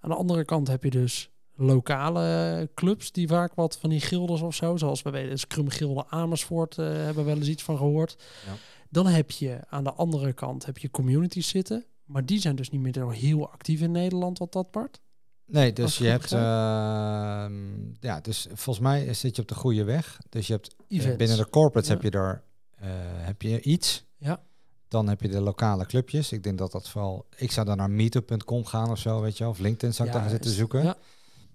[0.00, 4.40] Aan de andere kant heb je dus lokale clubs die vaak wat van die gildes
[4.40, 7.76] of zo, zoals we weten, Scrum Gilde Amersfoort eh, hebben we wel eens iets van
[7.76, 8.16] gehoord.
[8.46, 8.52] Ja.
[8.88, 12.70] Dan heb je aan de andere kant heb je communities zitten, maar die zijn dus
[12.70, 15.00] niet meer heel actief in Nederland wat dat part.
[15.46, 20.18] Nee, dus je hebt, ehm, ja, dus volgens mij zit je op de goede weg.
[20.28, 21.16] Dus je hebt eh, Events.
[21.16, 21.94] binnen de corporates Ja.
[21.94, 22.42] heb je er
[22.76, 22.88] eh,
[23.26, 24.04] heb je iets.
[24.16, 24.42] Ja.
[24.88, 26.32] Dan heb je de lokale clubjes.
[26.32, 27.26] Ik denk dat dat vooral.
[27.36, 29.52] Ik zou dan naar meetup.com gaan of zo, weet je wel.
[29.52, 30.82] Of LinkedIn zou ik daar gaan zitten zoeken.
[30.82, 30.96] Ja.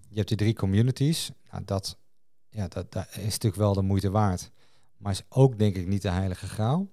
[0.08, 1.30] Je hebt die drie communities.
[1.50, 1.98] Nou, dat,
[2.48, 4.50] ja, dat, dat is natuurlijk wel de moeite waard.
[4.96, 6.88] Maar is ook denk ik niet de heilige graal.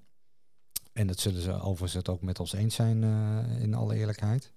[0.94, 4.52] En dat zullen ze overigens het ook met ons eens zijn, eh, in alle eerlijkheid.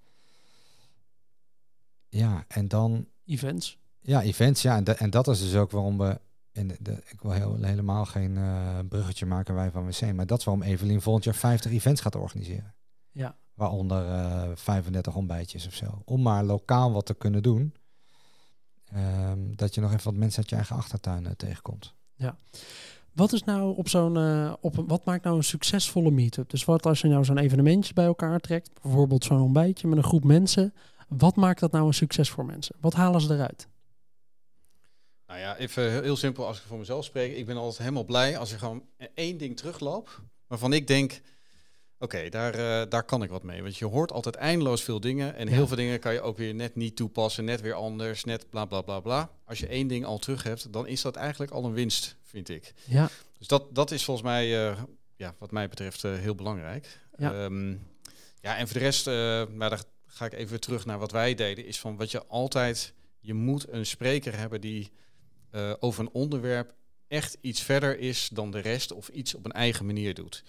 [2.09, 3.79] Ja, en dan Events.
[4.01, 4.77] ja, events, ja.
[4.77, 6.21] En, da- en dat is dus ook waarom we...
[6.53, 10.13] En de, de- ik wil heel, helemaal geen eh, bruggetje maken wij van WC.
[10.13, 12.75] Maar dat is waarom Evelien volgend jaar 50 events gaat organiseren.
[13.11, 13.37] Ja.
[13.55, 16.03] Waaronder eh 35 ontbijtjes of zo.
[16.05, 17.75] Om maar lokaal wat te kunnen doen.
[18.85, 21.95] Ehm, dat je nog even wat mensen uit je eigen achtertuin tegenkomt.
[23.17, 26.51] Wat is nou op zo'n, eh, op wat maakt nou een succesvolle meetup?
[26.51, 30.05] Dus wat als je nou zo'n evenementje bij elkaar trekt, bijvoorbeeld zo'n ontbijtje met een
[30.05, 30.75] groep mensen,
[31.09, 32.77] wat maakt dat nou een succes voor mensen?
[32.81, 33.69] Wat halen ze eruit?
[35.27, 37.37] Nou ja, even heel- simpel als ik voor mezelf spreek.
[37.37, 38.83] Ik ben altijd helemaal blij als je gewoon
[39.15, 41.21] één ding terugloop waarvan ik denk,
[41.99, 43.63] oké, daar, eh, daar kan ik wat mee.
[43.63, 45.53] Want je hoort altijd eindeloos veel dingen en Ja.
[45.53, 48.65] heel veel dingen kan je ook weer net niet toepassen, net weer anders, net bla
[48.65, 49.31] bla bla bla.
[49.45, 52.49] Als je één ding al terug hebt, dan is dat eigenlijk al een winst, vind
[52.49, 52.75] ik.
[52.85, 54.83] Ja, Dus dat, dat is volgens mij, eh,
[55.17, 57.01] ja, wat mij betreft, eh, heel belangrijk.
[57.19, 57.33] Ja.
[57.33, 57.49] Ja,
[58.41, 59.07] ja en voor de rest,
[59.57, 62.93] maar daar ga ik even terug naar wat wij deden, is van wat je altijd,
[63.21, 64.91] je moet een spreker hebben die
[65.79, 66.75] over een onderwerp
[67.09, 70.43] echt iets verder is dan de rest of iets op een eigen manier doet.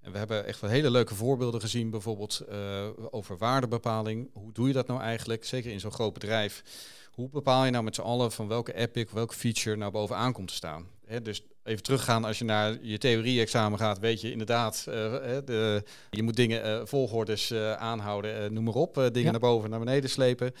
[0.00, 4.30] En we hebben echt wel hele leuke voorbeelden gezien, bijvoorbeeld eh, over waardebepaling.
[4.32, 6.62] Hoe doe je dat nou eigenlijk, zeker in zo'n groot bedrijf?
[7.10, 10.48] Hoe bepaal je nou met z'n allen van welke epic, welke feature nou bovenaan komt
[10.48, 10.86] te staan?
[11.22, 16.22] Dus even teruggaan, als je naar je theorie-examen gaat, weet je inderdaad, hè, de, je
[16.22, 19.30] moet dingen, eh, volgordes aanhouden, noem maar op, dingen Ja.
[19.30, 20.52] naar boven, naar beneden slepen.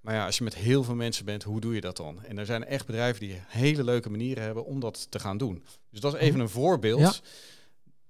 [0.00, 2.24] Maar ja, als je met heel veel mensen bent, hoe doe je dat dan?
[2.24, 5.64] En er zijn echt bedrijven die hele leuke manieren hebben om dat te gaan doen.
[5.90, 7.00] Dus dat is even een voorbeeld.
[7.00, 7.12] Ja.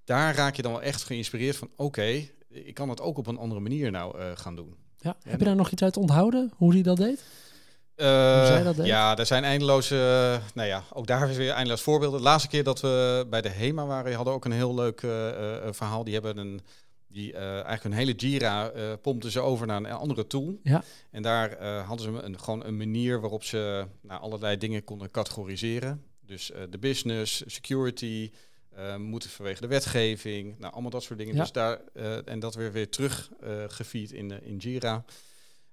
[0.05, 3.37] Daar raak je dan wel echt geïnspireerd van, oké, ik kan het ook op een
[3.37, 4.75] andere manier nou eh, gaan doen.
[4.97, 5.15] ja.
[5.23, 7.23] Heb je daar nog iets uit onthouden, hoe die dat deed?
[7.95, 8.05] Eh,
[8.45, 8.85] zij dat deed?
[8.85, 12.19] ja, er zijn eindeloze, eh, nou ja, ook daar is weer eindeloos voorbeelden.
[12.19, 14.99] De laatste keer dat we bij de HEMA waren, hadden ook een heel leuk
[15.69, 16.03] verhaal.
[16.03, 16.61] Die hebben een,
[17.07, 20.59] die eigenlijk een hele Jira pompten ze over naar een andere tool.
[20.63, 20.83] Ja.
[21.11, 26.03] En daar hadden ze een, gewoon een manier waarop ze nou, allerlei dingen konden categoriseren.
[26.21, 28.31] Dus de business, security,
[28.75, 31.33] eh, moeten vanwege de wetgeving, nou allemaal dat soort dingen.
[31.35, 31.41] Ja.
[31.41, 35.05] Dus daar, eh, en dat weer weer terug eh gefeed in, in Jira.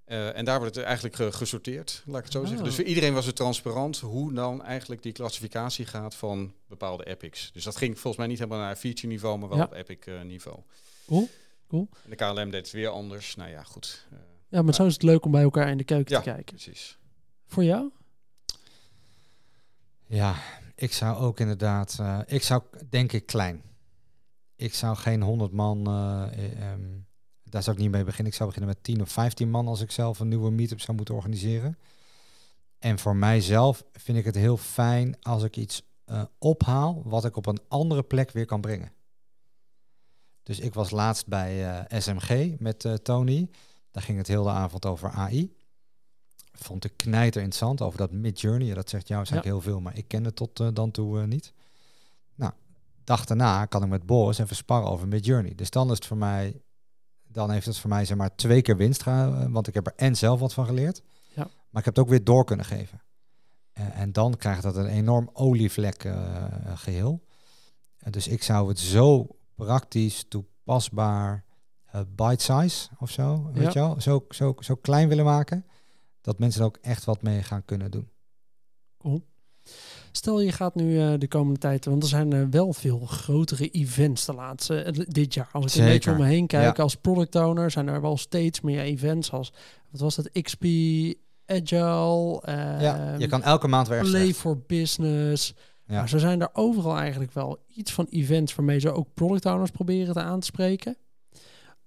[0.04, 2.46] Eh, en daar wordt het eigenlijk ge- gesorteerd, laat ik het zo Oh.
[2.46, 2.64] zeggen.
[2.64, 7.50] Dus voor iedereen was het transparant hoe dan eigenlijk die klassificatie gaat van bepaalde epics.
[7.52, 9.64] Dus dat ging volgens mij niet helemaal naar feature niveau, maar wel Ja.
[9.64, 10.58] op epic eh, niveau.
[11.06, 11.28] Cool,
[11.68, 11.88] cool.
[12.04, 13.34] En de KLM deed het weer anders.
[13.36, 14.06] Nou ja, goed.
[14.12, 16.22] Eh, Ja, maar zo is het leuk om bij elkaar in de keuken Ja.
[16.22, 16.44] te kijken.
[16.44, 16.98] precies.
[17.46, 17.90] Voor jou?
[20.06, 20.34] Ja,
[20.82, 23.62] ik zou ook inderdaad, eh, ik zou denk ik klein.
[24.56, 26.80] Ik zou geen 100 man, eh, eh, ehm,
[27.44, 28.32] daar zou ik niet mee beginnen.
[28.32, 30.96] Ik zou beginnen met 10 of 15 man als ik zelf een nieuwe meetup zou
[30.96, 31.78] moeten organiseren.
[32.78, 35.82] En voor mijzelf vind ik het heel fijn als ik iets
[36.38, 38.92] ophaal wat ik op een andere plek weer kan brengen.
[40.42, 43.50] Dus ik was laatst bij SMG met Tony.
[43.90, 45.54] Daar ging het heel de avond over AI.
[46.52, 48.66] Vond ik knijter interessant over dat Mid-Journey.
[48.66, 51.20] Ja, dat zegt jou eigenlijk heel veel, maar ik ken het tot eh, dan toe
[51.20, 51.52] eh, niet.
[52.34, 52.52] Nou,
[53.04, 55.54] dag daarna kan ik met Boris even sparren over Mid-Journey.
[55.54, 56.60] Dus dan is het voor mij,
[57.28, 59.92] dan heeft het voor mij zeg maar twee keer winst gehouden, want ik heb er
[59.96, 61.02] en zelf wat van geleerd.
[61.34, 61.42] Ja.
[61.42, 63.02] Maar ik heb het ook weer door kunnen geven.
[63.72, 67.22] Eh, en dan krijgt dat een enorm olievlek eh, geheel.
[68.02, 71.44] Eh, dus ik zou het zo praktisch, toepasbaar,
[71.84, 75.66] eh, bite size of zo, weet je wel, zo, zo, zo klein willen maken,
[76.22, 78.08] dat mensen er ook echt wat mee gaan kunnen doen.
[78.98, 79.22] Cool.
[80.12, 83.68] Stel je gaat nu eh, de komende tijd, want er zijn eh, wel veel grotere
[83.68, 85.48] events de laatste eh, dit jaar.
[85.52, 86.82] Als ik een beetje om me heen kijk Ja.
[86.82, 89.52] als product owner, zijn er wel steeds meer events als
[89.90, 90.64] wat was het XP
[91.46, 95.54] Agile, ja, ehm, je kan elke maand weer ergens Play for Business.
[95.86, 95.98] Ja.
[95.98, 99.70] Maar zo zijn er overal eigenlijk wel iets van events waarmee ze ook product owners
[99.70, 100.96] proberen te aan te spreken.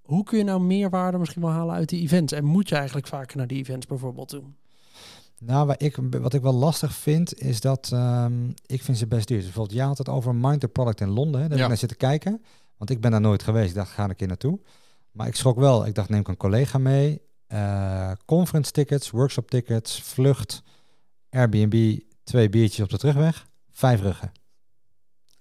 [0.05, 2.33] Hoe kun je nou meerwaarde misschien wel halen uit die events?
[2.33, 4.55] En moet je eigenlijk vaker naar die events bijvoorbeeld doen?
[5.39, 9.27] Nou, waar ik, wat ik wel lastig vind, is dat ehm, ik vind ze best
[9.27, 9.37] duur.
[9.37, 11.41] Dus bijvoorbeeld, jij had het over Mind the Product in Londen.
[11.41, 11.47] Hè?
[11.47, 11.63] Daar Ja.
[11.63, 12.41] ik naar zitten kijken.
[12.77, 13.69] Want ik ben daar nooit geweest.
[13.69, 14.59] Ik dacht, ga ik een keer naartoe.
[15.11, 15.85] Maar ik schrok wel.
[15.85, 17.21] Ik dacht, neem ik een collega mee.
[17.47, 20.63] Eh, conference tickets, workshop tickets, vlucht,
[21.29, 23.47] Airbnb, twee biertjes op de terugweg.
[23.71, 24.31] Vijf ruggen.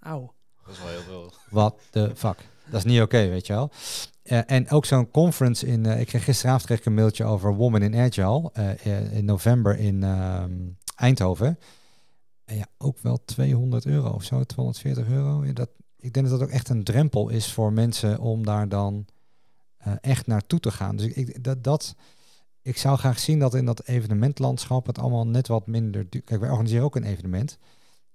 [0.01, 0.35] Auw.
[0.65, 1.33] Dat is wel heel veel.
[1.51, 2.49] What the fuck?
[2.71, 3.71] Dat is niet oké, weet je wel.
[4.23, 5.87] Eh, en ook zo'n conference in...
[5.87, 8.51] eh, ik kreeg gisteravond kreeg ik een mailtje over Woman in Agile.
[8.53, 10.53] eh, in november in ehm,
[10.97, 11.59] Eindhoven.
[12.45, 15.53] En ja, ook wel 200 euro of zo, 240 euro.
[15.53, 19.07] Dat, ik denk dat dat ook echt een drempel is voor mensen om daar dan
[20.01, 20.97] echt naartoe te gaan.
[20.97, 21.95] Dus ik, ik, dat, dat,
[22.63, 26.23] ik zou graag zien dat in dat evenementlandschap het allemaal net wat minder duur...
[26.23, 27.59] Kijk, wij organiseren ook een evenement.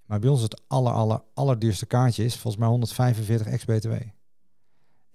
[0.05, 3.91] Maar bij ons het aller, aller, allerduurste kaartje is volgens mij 145 ex-BTW.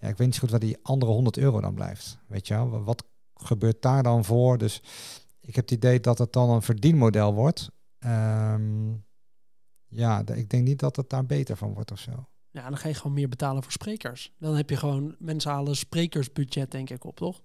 [0.09, 2.19] Ik weet niet goed waar die andere 100 euro dan blijft.
[2.27, 4.59] Weet je wel, wat gebeurt daar dan voor?
[4.59, 4.83] Dus
[5.41, 7.71] ik heb het idee dat het dan een verdienmodel wordt.
[7.99, 8.93] Ehm,
[9.87, 12.29] ja, ik denk niet dat het daar beter van wordt of zo.
[12.51, 14.33] Ja, dan ga je gewoon meer betalen voor sprekers.
[14.39, 17.41] Dan heb je gewoon mensen sprekersbudget, denk ik, op, toch?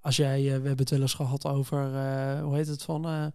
[0.00, 3.32] Als jij, uh, we hebben het wel eens gehad over, uh, hoe heet het van,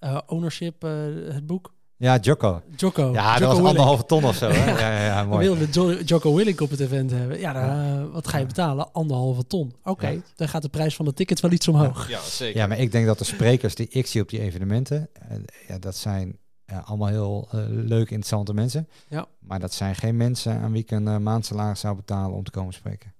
[0.00, 1.74] uh, ownership, het boek.
[2.00, 2.62] Ja, Jocko.
[2.76, 3.12] Jocko.
[3.12, 3.66] Ja, Jocko dat was Willink.
[3.68, 4.48] anderhalve ton of zo.
[4.48, 4.70] Hè?
[4.70, 5.46] Ja, ja, ja, We mooi.
[5.46, 7.38] wilden Jo- Jocko Willink op het event hebben.
[7.38, 8.92] Ja, dan, wat ga je betalen?
[8.92, 9.74] Anderhalve ton.
[9.84, 10.20] Oké, Ja.
[10.36, 12.08] dan gaat de prijs van de tickets wel iets omhoog.
[12.08, 12.60] Ja, zeker.
[12.60, 15.36] Ja, maar ik denk dat de sprekers die ik zie op die evenementen, eh,
[15.68, 16.38] ja, dat zijn
[16.84, 18.88] allemaal heel eh, leuke, interessante mensen.
[19.08, 19.26] Ja.
[19.40, 22.50] Maar dat zijn geen mensen aan wie ik een uh, maandsalaris zou betalen om te
[22.50, 23.12] komen spreken.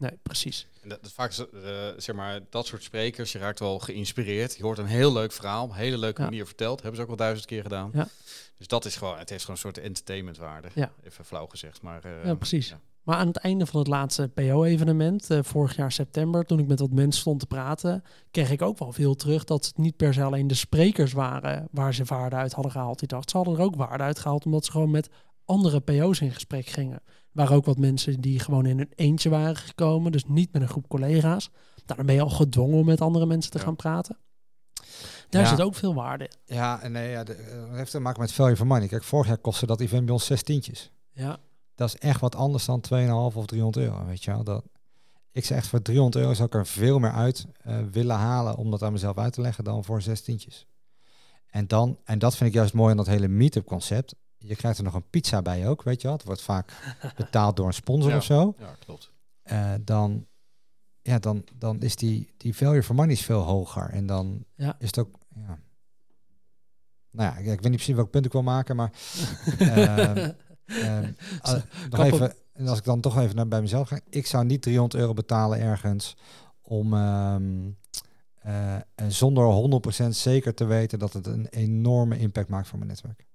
[0.00, 0.66] Nee, precies.
[0.82, 4.56] En dat, dat vaak, is, eh, zeg maar, dat soort sprekers, je raakt wel geïnspireerd.
[4.56, 6.26] Je hoort een heel leuk verhaal, op een hele leuke Ja.
[6.28, 6.76] manier verteld.
[6.78, 7.90] Hebben ze ook wel duizend keer gedaan.
[7.94, 8.08] Ja.
[8.58, 10.68] Dus dat is gewoon, het heeft gewoon een soort entertainmentwaarde.
[10.74, 10.92] Ja.
[11.04, 11.82] Even flauw gezegd.
[11.82, 12.68] Maar, eh, Ja, precies.
[12.68, 12.80] ja.
[13.02, 16.80] Maar aan het einde van het laatste PO-evenement, eh, vorig jaar september, toen ik met
[16.80, 20.14] wat mensen stond te praten, kreeg ik ook wel veel terug dat het niet per
[20.14, 23.22] se alleen de sprekers waren waar ze waarde uit hadden gehaald die dag.
[23.30, 25.08] Ze hadden er ook waarde uit gehaald omdat ze gewoon met
[25.44, 27.02] andere PO's in gesprek gingen.
[27.32, 30.62] Er waren ook wat mensen die gewoon in een eentje waren gekomen, dus niet met
[30.62, 31.50] een groep collega's.
[31.86, 33.64] Nou, dan ben je al gedwongen om met andere mensen te Ja.
[33.64, 34.18] gaan praten.
[35.28, 35.48] Daar Ja.
[35.48, 36.54] zit ook veel waarde in.
[36.56, 38.88] Ja, en nee, ja, de, eh, dat heeft te maken met value for money.
[38.88, 40.90] Kijk, vorig jaar kostte dat event bij ons zes tientjes.
[41.12, 41.38] Ja,
[41.74, 44.44] Dat is echt wat anders dan 2,5 of 300 euro, weet je wel.
[44.44, 44.64] Dat,
[45.32, 48.56] ik zeg echt, voor 300 euro zou ik er veel meer uit eh, willen halen
[48.56, 50.66] om dat aan mezelf uit te leggen dan voor zes tientjes.
[51.46, 54.14] En, dan, en dat vind ik juist mooi aan dat hele meetup concept.
[54.42, 56.16] Je krijgt er nog een pizza bij ook, weet je wel.
[56.16, 56.72] Het wordt vaak
[57.16, 58.16] betaald door een sponsor Ja.
[58.16, 58.54] of zo.
[58.58, 59.10] ja, klopt.
[59.42, 60.26] Eh, dan,
[61.02, 63.90] ja, dan, dan is die, die value for money is veel hoger.
[63.90, 64.76] En dan Ja.
[64.78, 65.18] is het ook...
[65.34, 65.58] Ja.
[67.10, 68.92] Nou ja, ik, ik weet niet precies welk punt ik wil maken, maar...
[71.90, 72.04] nog op.
[72.04, 74.00] even, en als ik dan toch even naar bij mezelf ga.
[74.08, 76.16] Ik zou niet 300 euro betalen ergens
[76.62, 76.94] om
[78.94, 83.26] en zonder 100% zeker te weten dat het een enorme impact maakt voor mijn netwerk.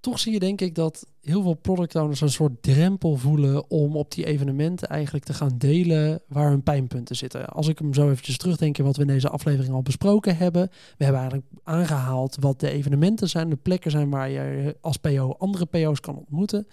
[0.00, 3.96] Toch zie je denk ik dat heel veel product owners een soort drempel voelen om
[3.96, 7.46] op die evenementen eigenlijk te gaan delen waar hun pijnpunten zitten.
[7.46, 10.68] Als ik hem zo eventjes terugdenk in wat we in deze aflevering al besproken hebben.
[10.96, 15.34] We hebben eigenlijk aangehaald wat de evenementen zijn, de plekken zijn waar je als PO
[15.38, 16.66] andere PO's kan ontmoeten.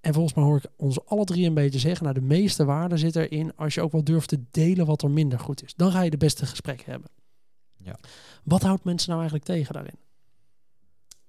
[0.00, 2.96] En volgens mij hoor ik ons alle drie een beetje zeggen, nou de meeste waarde
[2.96, 5.74] zit erin als je ook wel durft te delen wat er minder goed is.
[5.74, 7.10] Dan ga je de beste gesprekken hebben.
[7.78, 7.98] Ja.
[8.44, 9.98] Wat houdt mensen nou eigenlijk tegen daarin?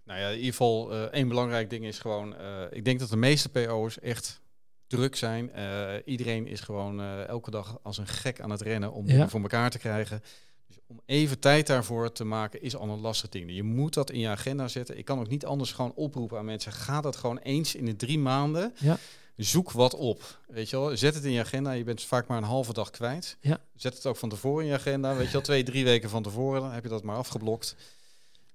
[0.06, 3.10] Nou ja, in ieder geval eh, één belangrijk ding is gewoon, eh, ik denk dat
[3.10, 4.42] de meeste PO's echt
[4.88, 5.52] druk zijn.
[5.52, 9.12] Eh, iedereen is gewoon elke dag als een gek aan het rennen om Ja.
[9.12, 10.24] dingen voor elkaar te krijgen.
[10.68, 13.52] Dus om even tijd daarvoor te maken is al een lastig ding.
[13.52, 14.98] Je moet dat in je agenda zetten.
[14.98, 16.72] Ik kan ook niet anders gewoon oproepen aan mensen.
[16.72, 18.74] Ga dat gewoon eens in de drie maanden.
[18.80, 18.98] Ja.
[19.36, 20.40] Zoek wat op.
[20.48, 21.72] Weet je wel, zet het in je agenda.
[21.72, 23.38] Je bent vaak maar een halve dag kwijt.
[23.42, 23.60] Ja.
[23.76, 25.16] Zet het ook van tevoren in je agenda.
[25.16, 26.62] Weet je wel, twee, drie weken van tevoren.
[26.62, 27.76] Dan heb je dat maar afgeblokt.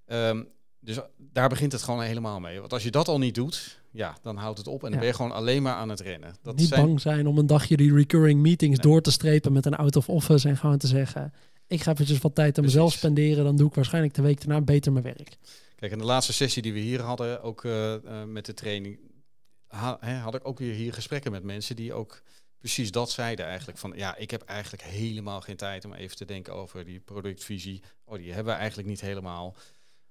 [0.07, 0.43] Ehm,
[0.81, 2.61] dus daar begint het gewoon helemaal mee.
[2.61, 4.75] Want als je dat al niet doet, ja, dan houdt het op.
[4.75, 4.99] En dan Ja.
[4.99, 6.35] ben je gewoon alleen maar aan het rennen.
[6.43, 8.93] Dat niet zijn, bang zijn om een dagje die recurring meetings Nee.
[8.93, 11.33] door te strepen met een out of office en gewoon te zeggen,
[11.67, 14.61] ik ga eventjes wat tijd aan mezelf spenderen, dan doe ik waarschijnlijk de week daarna
[14.61, 15.37] beter mijn werk.
[15.77, 18.99] Kijk, in de laatste sessie die we hier hadden, ook eh, eh, met de training,
[19.67, 22.23] ha- hè, had ik ook weer hier gesprekken met mensen die ook
[22.59, 23.79] precies dat zeiden eigenlijk.
[23.79, 27.83] Van ja, ik heb eigenlijk helemaal geen tijd om even te denken over die productvisie.
[28.05, 29.55] Oh, die hebben we eigenlijk niet helemaal.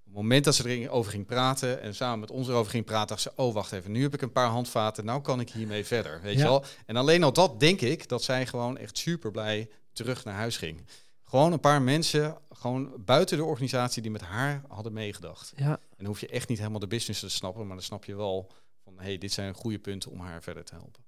[0.09, 3.07] Op het moment dat ze erover ging praten en samen met ons erover ging praten,
[3.07, 5.85] dacht ze, oh wacht even, nu heb ik een paar handvaten, nou kan ik hiermee
[5.85, 6.21] verder.
[6.21, 6.39] Weet Ja.
[6.39, 6.63] je wel?
[6.85, 10.57] En alleen al dat denk ik, dat zij gewoon echt super blij terug naar huis
[10.57, 10.85] ging.
[11.23, 15.53] Gewoon een paar mensen, gewoon buiten de organisatie, die met haar hadden meegedacht.
[15.55, 18.05] Ja, En dan hoef je echt niet helemaal de business te snappen, maar dan snap
[18.05, 18.51] je wel
[18.83, 21.03] van, hey, dit zijn goede punten om haar verder te helpen.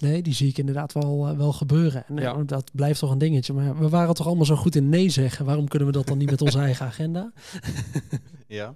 [0.00, 2.04] Nee, die zie ik inderdaad wel, eh, wel gebeuren.
[2.06, 2.42] En eh, Ja.
[2.46, 3.52] dat blijft toch een dingetje.
[3.52, 5.44] Maar we waren toch allemaal zo goed in nee zeggen.
[5.44, 7.32] Waarom kunnen we dat dan niet met onze eigen agenda?
[8.46, 8.74] Ja,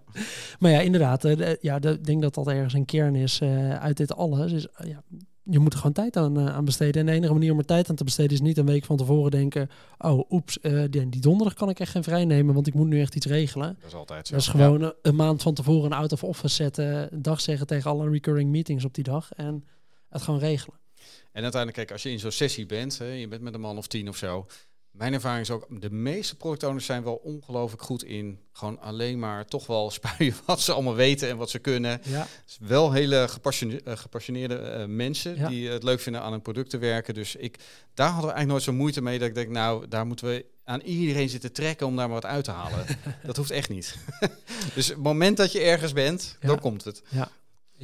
[0.59, 1.25] Maar ja, inderdaad.
[1.25, 4.53] eh, ja, de- ik denk dat dat ergens een kern is eh, uit dit alles.
[4.53, 5.03] Is, eh, ja,
[5.43, 7.01] je moet er gewoon tijd aan, aan besteden.
[7.01, 8.97] En de enige manier om er tijd aan te besteden is niet een week van
[8.97, 9.69] tevoren denken...
[9.99, 12.87] oh, oeps, eh, die, die donderdag kan ik echt geen vrij nemen, want ik moet
[12.87, 13.77] nu echt iets regelen.
[13.81, 14.33] dat is altijd zo.
[14.35, 17.41] Dat is gewoon een, een maand van tevoren een out of office zetten, een dag
[17.41, 19.65] zeggen tegen alle recurring meetings op die dag en
[20.09, 20.77] het gewoon regelen.
[21.35, 23.79] En uiteindelijk, kijk, als je in zo'n sessie bent, hè, je bent met een man
[23.79, 24.47] of tien of zo.
[24.91, 29.19] Mijn ervaring is ook, de meeste product owners zijn wel ongelooflijk goed in gewoon alleen
[29.19, 32.01] maar toch wel spuien wat ze allemaal weten en wat ze kunnen.
[32.05, 35.49] Ja, is wel hele gepassione- eh, gepassioneerde eh, mensen Ja.
[35.49, 37.15] die het leuk vinden aan een product te werken.
[37.15, 37.57] Dus ik,
[37.95, 40.45] daar hadden we eigenlijk nooit zo moeite mee dat ik denk, nou, daar moeten we
[40.65, 42.87] aan iedereen zitten trekken om daar maar wat uit te halen.
[43.27, 43.97] dat hoeft echt niet.
[44.75, 46.49] dus het moment dat je ergens bent, Ja.
[46.49, 47.03] dan komt het.
[47.09, 47.31] Ja,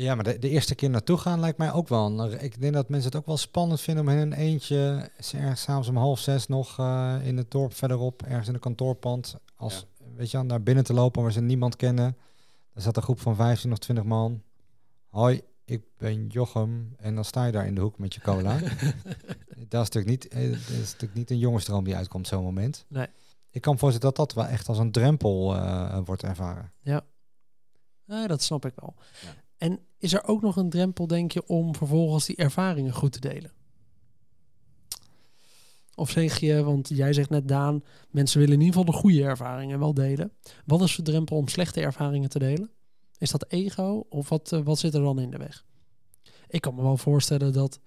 [0.01, 2.33] maar de, de eerste keer naartoe gaan lijkt mij ook wel.
[2.33, 5.89] Ik denk dat mensen het ook wel spannend vinden om in een eentje, ergens s'avonds
[5.89, 9.87] om half zes nog eh, in het dorp verderop, ergens in een kantoorpand, als,
[10.17, 12.17] weet je, naar binnen te lopen waar ze niemand kennen.
[12.75, 14.43] Er zat een groep van 15 of 20 man.
[15.09, 18.59] Hoi, ik ben Jochem en dan sta je daar in de hoek met je cola.
[19.69, 22.85] dat, is natuurlijk niet, eh, dat is natuurlijk niet een jongensdroom die uitkomt zo'n moment.
[22.89, 23.07] Nee.
[23.51, 26.73] Ik kan me voorstellen dat dat wel echt als een drempel eh, wordt ervaren.
[28.05, 28.95] Ja, dat snap ik wel.
[29.23, 29.35] Ja.
[29.61, 33.21] En is er ook nog een drempel, denk je, om vervolgens die ervaringen goed te
[33.21, 33.53] delen?
[35.95, 39.23] Of zeg je, want jij zegt net Daan, mensen willen in ieder geval de goede
[39.23, 40.33] ervaringen wel delen.
[40.67, 42.71] Wat is de drempel om slechte ervaringen te delen?
[43.19, 45.65] Is dat ego of wat, eh, wat zit er dan in de weg?
[46.49, 47.81] Ik kan me wel voorstellen dat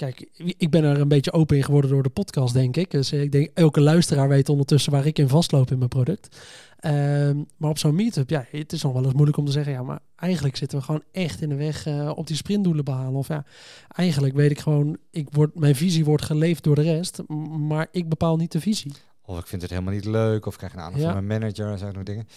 [0.00, 2.90] Kijk, ik ben er een beetje open in geworden door de podcast, denk ik.
[2.90, 6.36] Dus ik denk, elke luisteraar weet ondertussen waar ik in vastloop in mijn product.
[6.78, 9.72] Ehm, maar op zo'n meetup, ja, het is nog wel eens moeilijk om te zeggen,
[9.72, 13.18] ja, maar eigenlijk zitten we gewoon echt in de weg uh, op die sprintdoelen behalen.
[13.18, 13.44] Of ja,
[13.88, 17.22] eigenlijk weet ik gewoon, ik word, mijn visie wordt geleefd door de rest,
[17.68, 18.92] maar ik bepaal niet de visie.
[19.30, 21.78] Of ik vind het helemaal niet leuk, of ik krijg een aandacht van mijn manager,
[21.78, 22.28] zo nog dingen.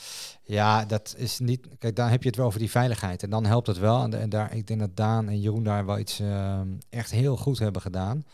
[0.43, 1.67] Ja, dat is niet.
[1.77, 3.23] Kijk, daar heb je het wel over die veiligheid.
[3.23, 4.13] En dan helpt het wel.
[4.13, 7.59] En, daar, ik denk dat Daan en Jeroen daar wel iets ehm, echt heel goed
[7.59, 8.25] hebben gedaan.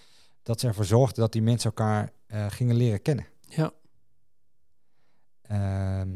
[0.43, 3.25] Dat ze ervoor zorgden dat die mensen elkaar uh, gingen leren kennen.
[3.47, 3.71] Ja.
[5.41, 6.09] Ehm,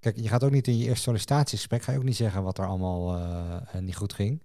[0.00, 2.58] kijk, je gaat ook niet in je eerste sollicitatiegesprek, ga je ook niet zeggen wat
[2.58, 4.42] er allemaal uh, niet goed ging.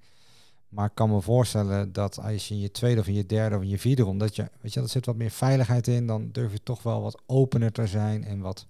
[0.74, 3.56] Maar ik kan me voorstellen dat als je in je tweede of in je derde
[3.56, 6.08] of in je vierde ronde, dat je, weet je, dat zit wat meer veiligheid in,
[6.08, 8.66] dan durf je toch wel wat opener te zijn en wat,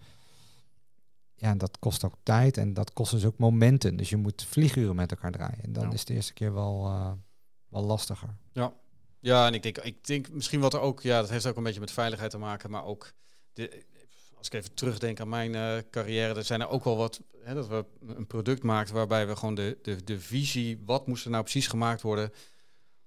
[1.35, 3.95] ja, dat kost ook tijd en dat kost dus ook momenten.
[3.95, 5.63] Dus je moet vlieguren met elkaar draaien.
[5.63, 7.11] En dan is het de eerste keer wel, uh,
[7.67, 8.35] wel lastiger.
[8.51, 8.73] Ja.
[9.19, 11.63] ja, en ik denk, ik denk misschien wat er ook, ja, dat heeft ook een
[11.63, 13.13] beetje met veiligheid te maken, maar ook
[13.53, 13.83] de,
[14.43, 17.53] als ik even terugdenk aan mijn uh, carrière, er zijn er ook wel wat, hè,
[17.53, 21.31] dat we een product maakten waarbij we gewoon de, de, de visie, wat moest er
[21.31, 22.31] nou precies gemaakt worden,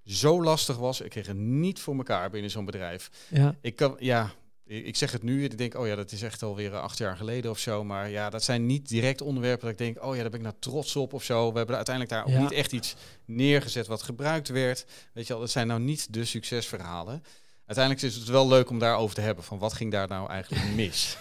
[0.03, 1.01] zo lastig was.
[1.01, 3.09] Ik kreeg het niet voor elkaar binnen zo'n bedrijf.
[3.29, 3.55] Ja.
[3.61, 4.31] Ik kan, ja,
[4.65, 7.17] ik zeg het nu, ik denk, oh ja, dat is echt alweer uh, acht jaar
[7.17, 7.83] geleden of zo.
[7.83, 10.45] Maar ja, dat zijn niet direct onderwerpen dat ik denk, oh ja, daar ben ik
[10.45, 11.51] nou trots op of zo.
[11.51, 12.95] We hebben uiteindelijk daar ook niet echt iets
[13.25, 14.85] neergezet wat gebruikt werd.
[15.13, 17.23] Weet je wel, dat zijn nou niet de succesverhalen
[17.67, 19.43] uiteindelijk is het wel leuk om daarover te hebben.
[19.43, 21.17] Van wat ging daar nou eigenlijk mis?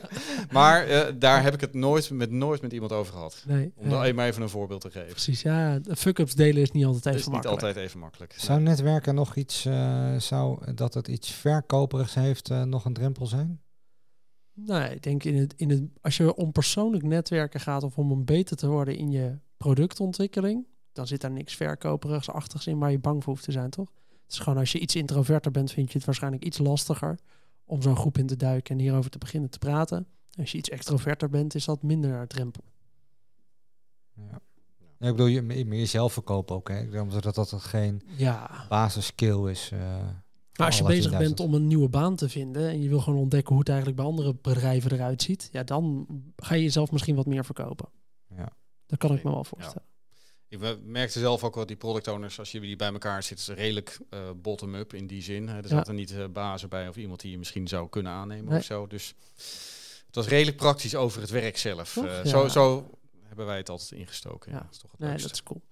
[0.50, 3.44] maar uh, daar heb ik het nooit met, nooit met iemand over gehad.
[3.46, 5.10] Nee, om uh, maar even een voorbeeld te geven.
[5.10, 5.78] Precies, ja.
[5.78, 7.56] De fuck-ups delen is niet altijd even is makkelijk.
[7.56, 8.34] niet altijd even makkelijk.
[8.36, 13.60] Zou netwerken nog iets, uh, zou dat het iets verkoperigs heeft, nog een drempel zijn?
[14.54, 18.10] Nee, ik denk in het, in het, als je om persoonlijk netwerken gaat of om
[18.10, 22.90] een beter te worden in je productontwikkeling, dan zit daar niks verkoperigs achter in waar
[22.90, 23.88] je bang voor hoeft te zijn, toch?
[24.28, 27.18] Het is gewoon als je iets introverter bent, vind je het waarschijnlijk iets lastiger
[27.64, 30.06] om zo'n groep in te duiken en hierover te beginnen te praten.
[30.38, 32.64] Als je iets extroverter bent, is dat minder drempel.
[34.14, 34.40] Ja.
[35.08, 36.68] ik bedoel, je, meer jezelf verkopen ook.
[36.68, 36.80] Hè?
[36.80, 38.66] Ik denk dat dat geen ja.
[38.68, 39.70] basisskill is.
[39.72, 39.80] Uh,
[40.56, 43.18] maar als je bezig bent om een nieuwe baan te vinden en je wil gewoon
[43.18, 47.14] ontdekken hoe het eigenlijk bij andere bedrijven eruit ziet, ja, dan ga je jezelf misschien
[47.14, 47.88] wat meer verkopen.
[48.36, 48.48] Ja.
[48.86, 49.87] Dat kan ik me wel voorstellen.
[50.48, 53.48] Ik merkte zelf ook wel die product owners, als je die bij elkaar zit, is
[53.48, 55.48] redelijk uh, bottom-up in die zin.
[55.48, 58.56] Er zat er niet uh, bazen bij of iemand die je misschien zou kunnen aannemen
[58.56, 58.86] of zo.
[58.86, 59.14] Dus
[60.06, 61.96] het was redelijk praktisch over het werk zelf.
[61.96, 62.90] Uh, zo, zo,
[63.26, 64.52] hebben wij het altijd ingestoken.
[64.52, 65.62] Ja, Dat is toch het nee, dat is cool.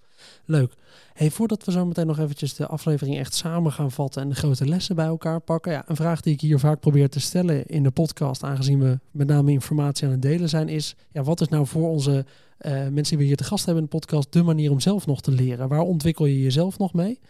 [0.44, 0.72] Leuk.
[1.12, 4.34] Hey, voordat we zo meteen nog eventjes de aflevering echt samen gaan vatten en de
[4.34, 5.72] grote lessen bij elkaar pakken.
[5.72, 8.98] Ja, een vraag die ik hier vaak probeer te stellen in de podcast, aangezien we
[9.10, 12.24] met name informatie aan het delen zijn, is ja, wat is nou voor onze
[12.60, 15.06] uh, mensen die we hier te gast hebben in de podcast de manier om zelf
[15.06, 15.68] nog te leren?
[15.68, 17.20] Waar ontwikkel je jezelf nog mee?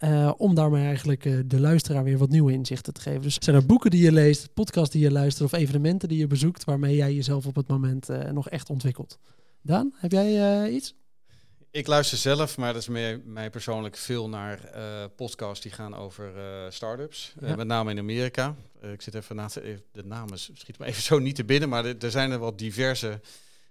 [0.00, 3.22] Uh, om daarmee eigenlijk uh, de luisteraar weer wat nieuwe inzichten te geven.
[3.22, 6.26] Dus zijn er boeken die je leest, podcasts die je luistert of evenementen die je
[6.26, 9.18] bezoekt waarmee jij jezelf op het moment nog echt ontwikkelt?
[9.62, 10.94] Daan, heb jij iets?
[11.74, 15.94] Ik luister zelf, maar dat is meer mij persoonlijk veel naar uh, podcasts die gaan
[15.94, 17.34] over uh, start-ups.
[17.40, 17.48] Ja.
[17.48, 18.56] Uh, met name in Amerika.
[18.80, 21.84] ik zit even na te, de namen schiet me even zo niet te binnen, maar
[21.84, 23.20] er zijn er wat diverse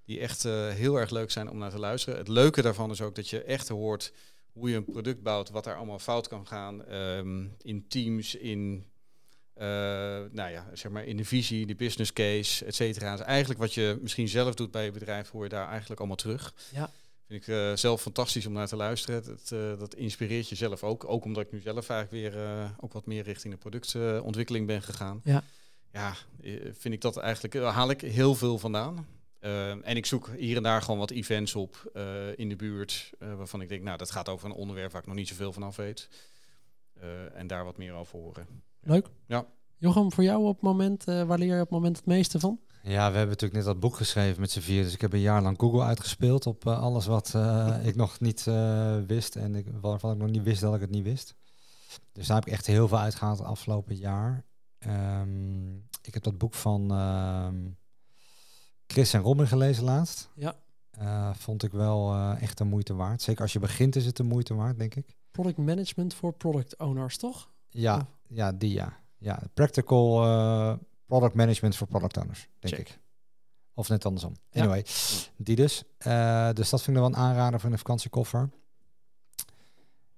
[0.05, 2.19] die echt heel erg leuk zijn om naar te luisteren.
[2.19, 4.13] Het leuke daarvan is ook dat je echt hoort
[4.51, 8.85] hoe je een product bouwt, wat daar allemaal fout kan gaan um, in teams, in
[9.55, 13.15] nou ja, zeg maar in de visie, de business case, et cetera.
[13.15, 16.17] Dus eigenlijk wat je misschien zelf doet bij je bedrijf, hoor je daar eigenlijk allemaal
[16.17, 16.53] terug.
[16.73, 16.89] Ja.
[17.27, 19.23] Vind ik uh, zelf fantastisch om naar te luisteren.
[19.25, 21.03] Dat, uh, dat inspireert je zelf ook.
[21.09, 24.81] Ook omdat ik nu zelf eigenlijk weer uh, ook wat meer richting de productontwikkeling ben
[24.81, 25.21] gegaan.
[25.23, 25.43] Ja,
[25.91, 26.15] ja
[26.71, 29.07] vind ik dat eigenlijk, haal ik heel veel vandaan.
[29.39, 31.91] en ik zoek hier en daar gewoon wat events op
[32.35, 33.11] in de buurt.
[33.17, 35.63] waarvan ik denk, nou, dat gaat over een onderwerp waar ik nog niet zoveel van
[35.63, 36.09] af weet.
[37.33, 38.47] en daar wat meer over horen.
[38.79, 39.07] Leuk.
[39.27, 39.45] Ja.
[39.83, 42.59] Jochem, voor jou op het moment, waar leer je op het moment het meeste van?
[42.83, 44.83] Ja, we hebben natuurlijk net dat boek geschreven met z'n vier.
[44.83, 48.19] Dus ik heb een jaar lang Google uitgespeeld op uh, alles wat uh, ik nog
[48.19, 49.35] niet uh, wist.
[49.35, 51.35] En ik, waarvan ik nog niet wist dat ik het niet wist.
[52.11, 54.45] Dus daar heb ik echt heel veel uitgehaald het afgelopen jaar.
[54.87, 57.77] Um, ik heb dat boek van um,
[58.87, 60.29] Chris en Robin gelezen laatst.
[60.35, 60.55] Ja.
[60.91, 63.21] eh, vond ik wel eh, echt de moeite waard.
[63.21, 65.15] Zeker als je begint is het de moeite waard, denk ik.
[65.31, 67.49] Product management voor product owners, toch?
[67.69, 69.01] Ja, ja die ja.
[69.23, 70.73] Ja, practical eh,
[71.05, 72.87] product management voor product owners, denk Check.
[72.89, 72.99] ik.
[73.73, 74.35] Of net andersom.
[74.51, 74.61] Ja.
[74.61, 74.85] Anyway,
[75.37, 75.83] die dus.
[75.97, 78.49] Eh, dus dat vind ik wel een aanrader voor een vakantiekoffer.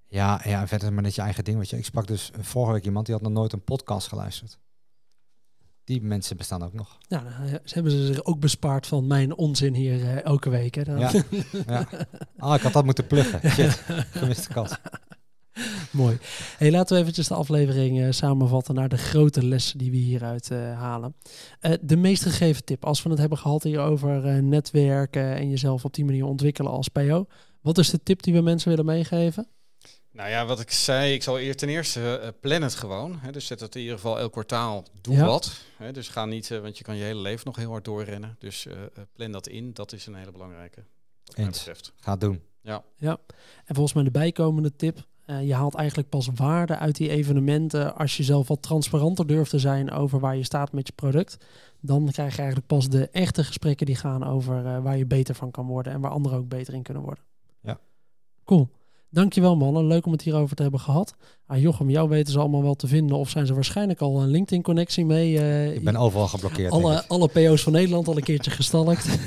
[0.07, 1.57] Ja, ja, en verder maar net je eigen ding.
[1.57, 1.77] Weet je.
[1.77, 4.57] Ik sprak dus vorige week iemand die had nog nooit een podcast geluisterd.
[5.83, 6.97] Die mensen bestaan ook nog.
[7.07, 10.75] Ja, nou, ze hebben ze zich ook bespaard van mijn onzin hier eh, elke week.
[10.75, 10.83] Hè.
[10.83, 11.11] Dan- Ja.
[11.67, 11.87] ja.
[12.37, 13.51] Ah, ik had dat moeten pluggen.
[13.51, 13.71] Shit,
[14.11, 14.71] gemiste kans.
[15.91, 16.17] Mooi.
[16.57, 20.51] Hey, laten we eventjes de aflevering eh, samenvatten naar de grote lessen die we hieruit
[20.51, 21.15] eh, halen.
[21.59, 25.49] Eh, de meest gegeven tip, als we het hebben gehad hier over eh, netwerken en
[25.49, 27.25] jezelf op die manier ontwikkelen als PO.
[27.61, 29.47] Wat is de tip die we mensen willen meegeven?
[30.11, 33.19] Nou ja, wat ik zei, ik zal eer ten eerste plan het gewoon.
[33.19, 35.25] Hè, dus zet het in ieder geval elk kwartaal, doe Ja.
[35.25, 35.61] wat.
[35.77, 38.35] Hè, dus ga niet, want je kan je hele leven nog heel hard doorrennen.
[38.39, 38.67] Dus
[39.13, 40.83] plan dat in, dat is een hele belangrijke.
[41.25, 41.57] Wat mij Eens.
[41.57, 41.93] betreft.
[41.99, 42.41] Ga het doen.
[43.65, 45.05] En volgens mij de bijkomende tip.
[45.25, 49.49] Eh, je haalt eigenlijk pas waarde uit die evenementen als je zelf wat transparanter durft
[49.49, 51.37] te zijn over waar je staat met je product.
[51.81, 55.35] Dan krijg je eigenlijk pas de echte gesprekken die gaan over eh, waar je beter
[55.35, 57.23] van kan worden en waar anderen ook beter in kunnen worden.
[57.61, 57.79] Ja.
[58.43, 58.69] Cool.
[59.09, 61.15] Dankjewel mannen, leuk om het hierover te hebben gehad.
[61.45, 64.27] Ah, Jochem, jou weten ze allemaal wel te vinden of zijn ze waarschijnlijk al een
[64.29, 65.37] LinkedIn-connectie mee?
[65.39, 66.71] eh, Ik ben overal geblokkeerd.
[66.71, 69.07] alle, alle PO's van Nederland al een keertje gestalkt.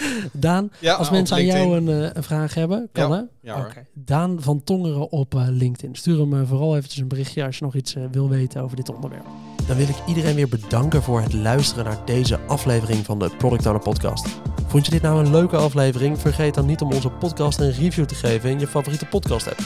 [0.32, 3.52] Daan, Ja, als mensen aan jou een, eh, een vraag hebben, kan Ja, hè?
[3.52, 3.68] ja.
[3.94, 5.94] Daan van Tongeren op eh, LinkedIn.
[5.94, 8.94] Stuur hem eh, vooral eventjes een berichtje als je nog iets wil weten over dit
[8.94, 9.24] onderwerp.
[9.66, 13.66] Dan wil ik iedereen weer bedanken voor het luisteren naar deze aflevering van de Product
[13.66, 14.26] Owner Podcast.
[14.66, 16.18] Vond je dit nou een leuke aflevering?
[16.18, 19.60] Vergeet dan niet om onze podcast een review te geven in je favoriete podcast app.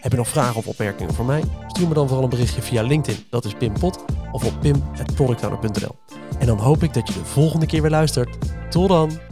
[0.00, 1.42] Heb je nog vragen of opmerkingen voor mij?
[1.66, 5.96] Stuur me dan vooral een berichtje via LinkedIn, dat is Pim Pot, of op pim.productowner.nl.
[6.38, 8.36] En dan hoop ik dat je de volgende keer weer luistert.
[8.70, 9.31] Tot dan!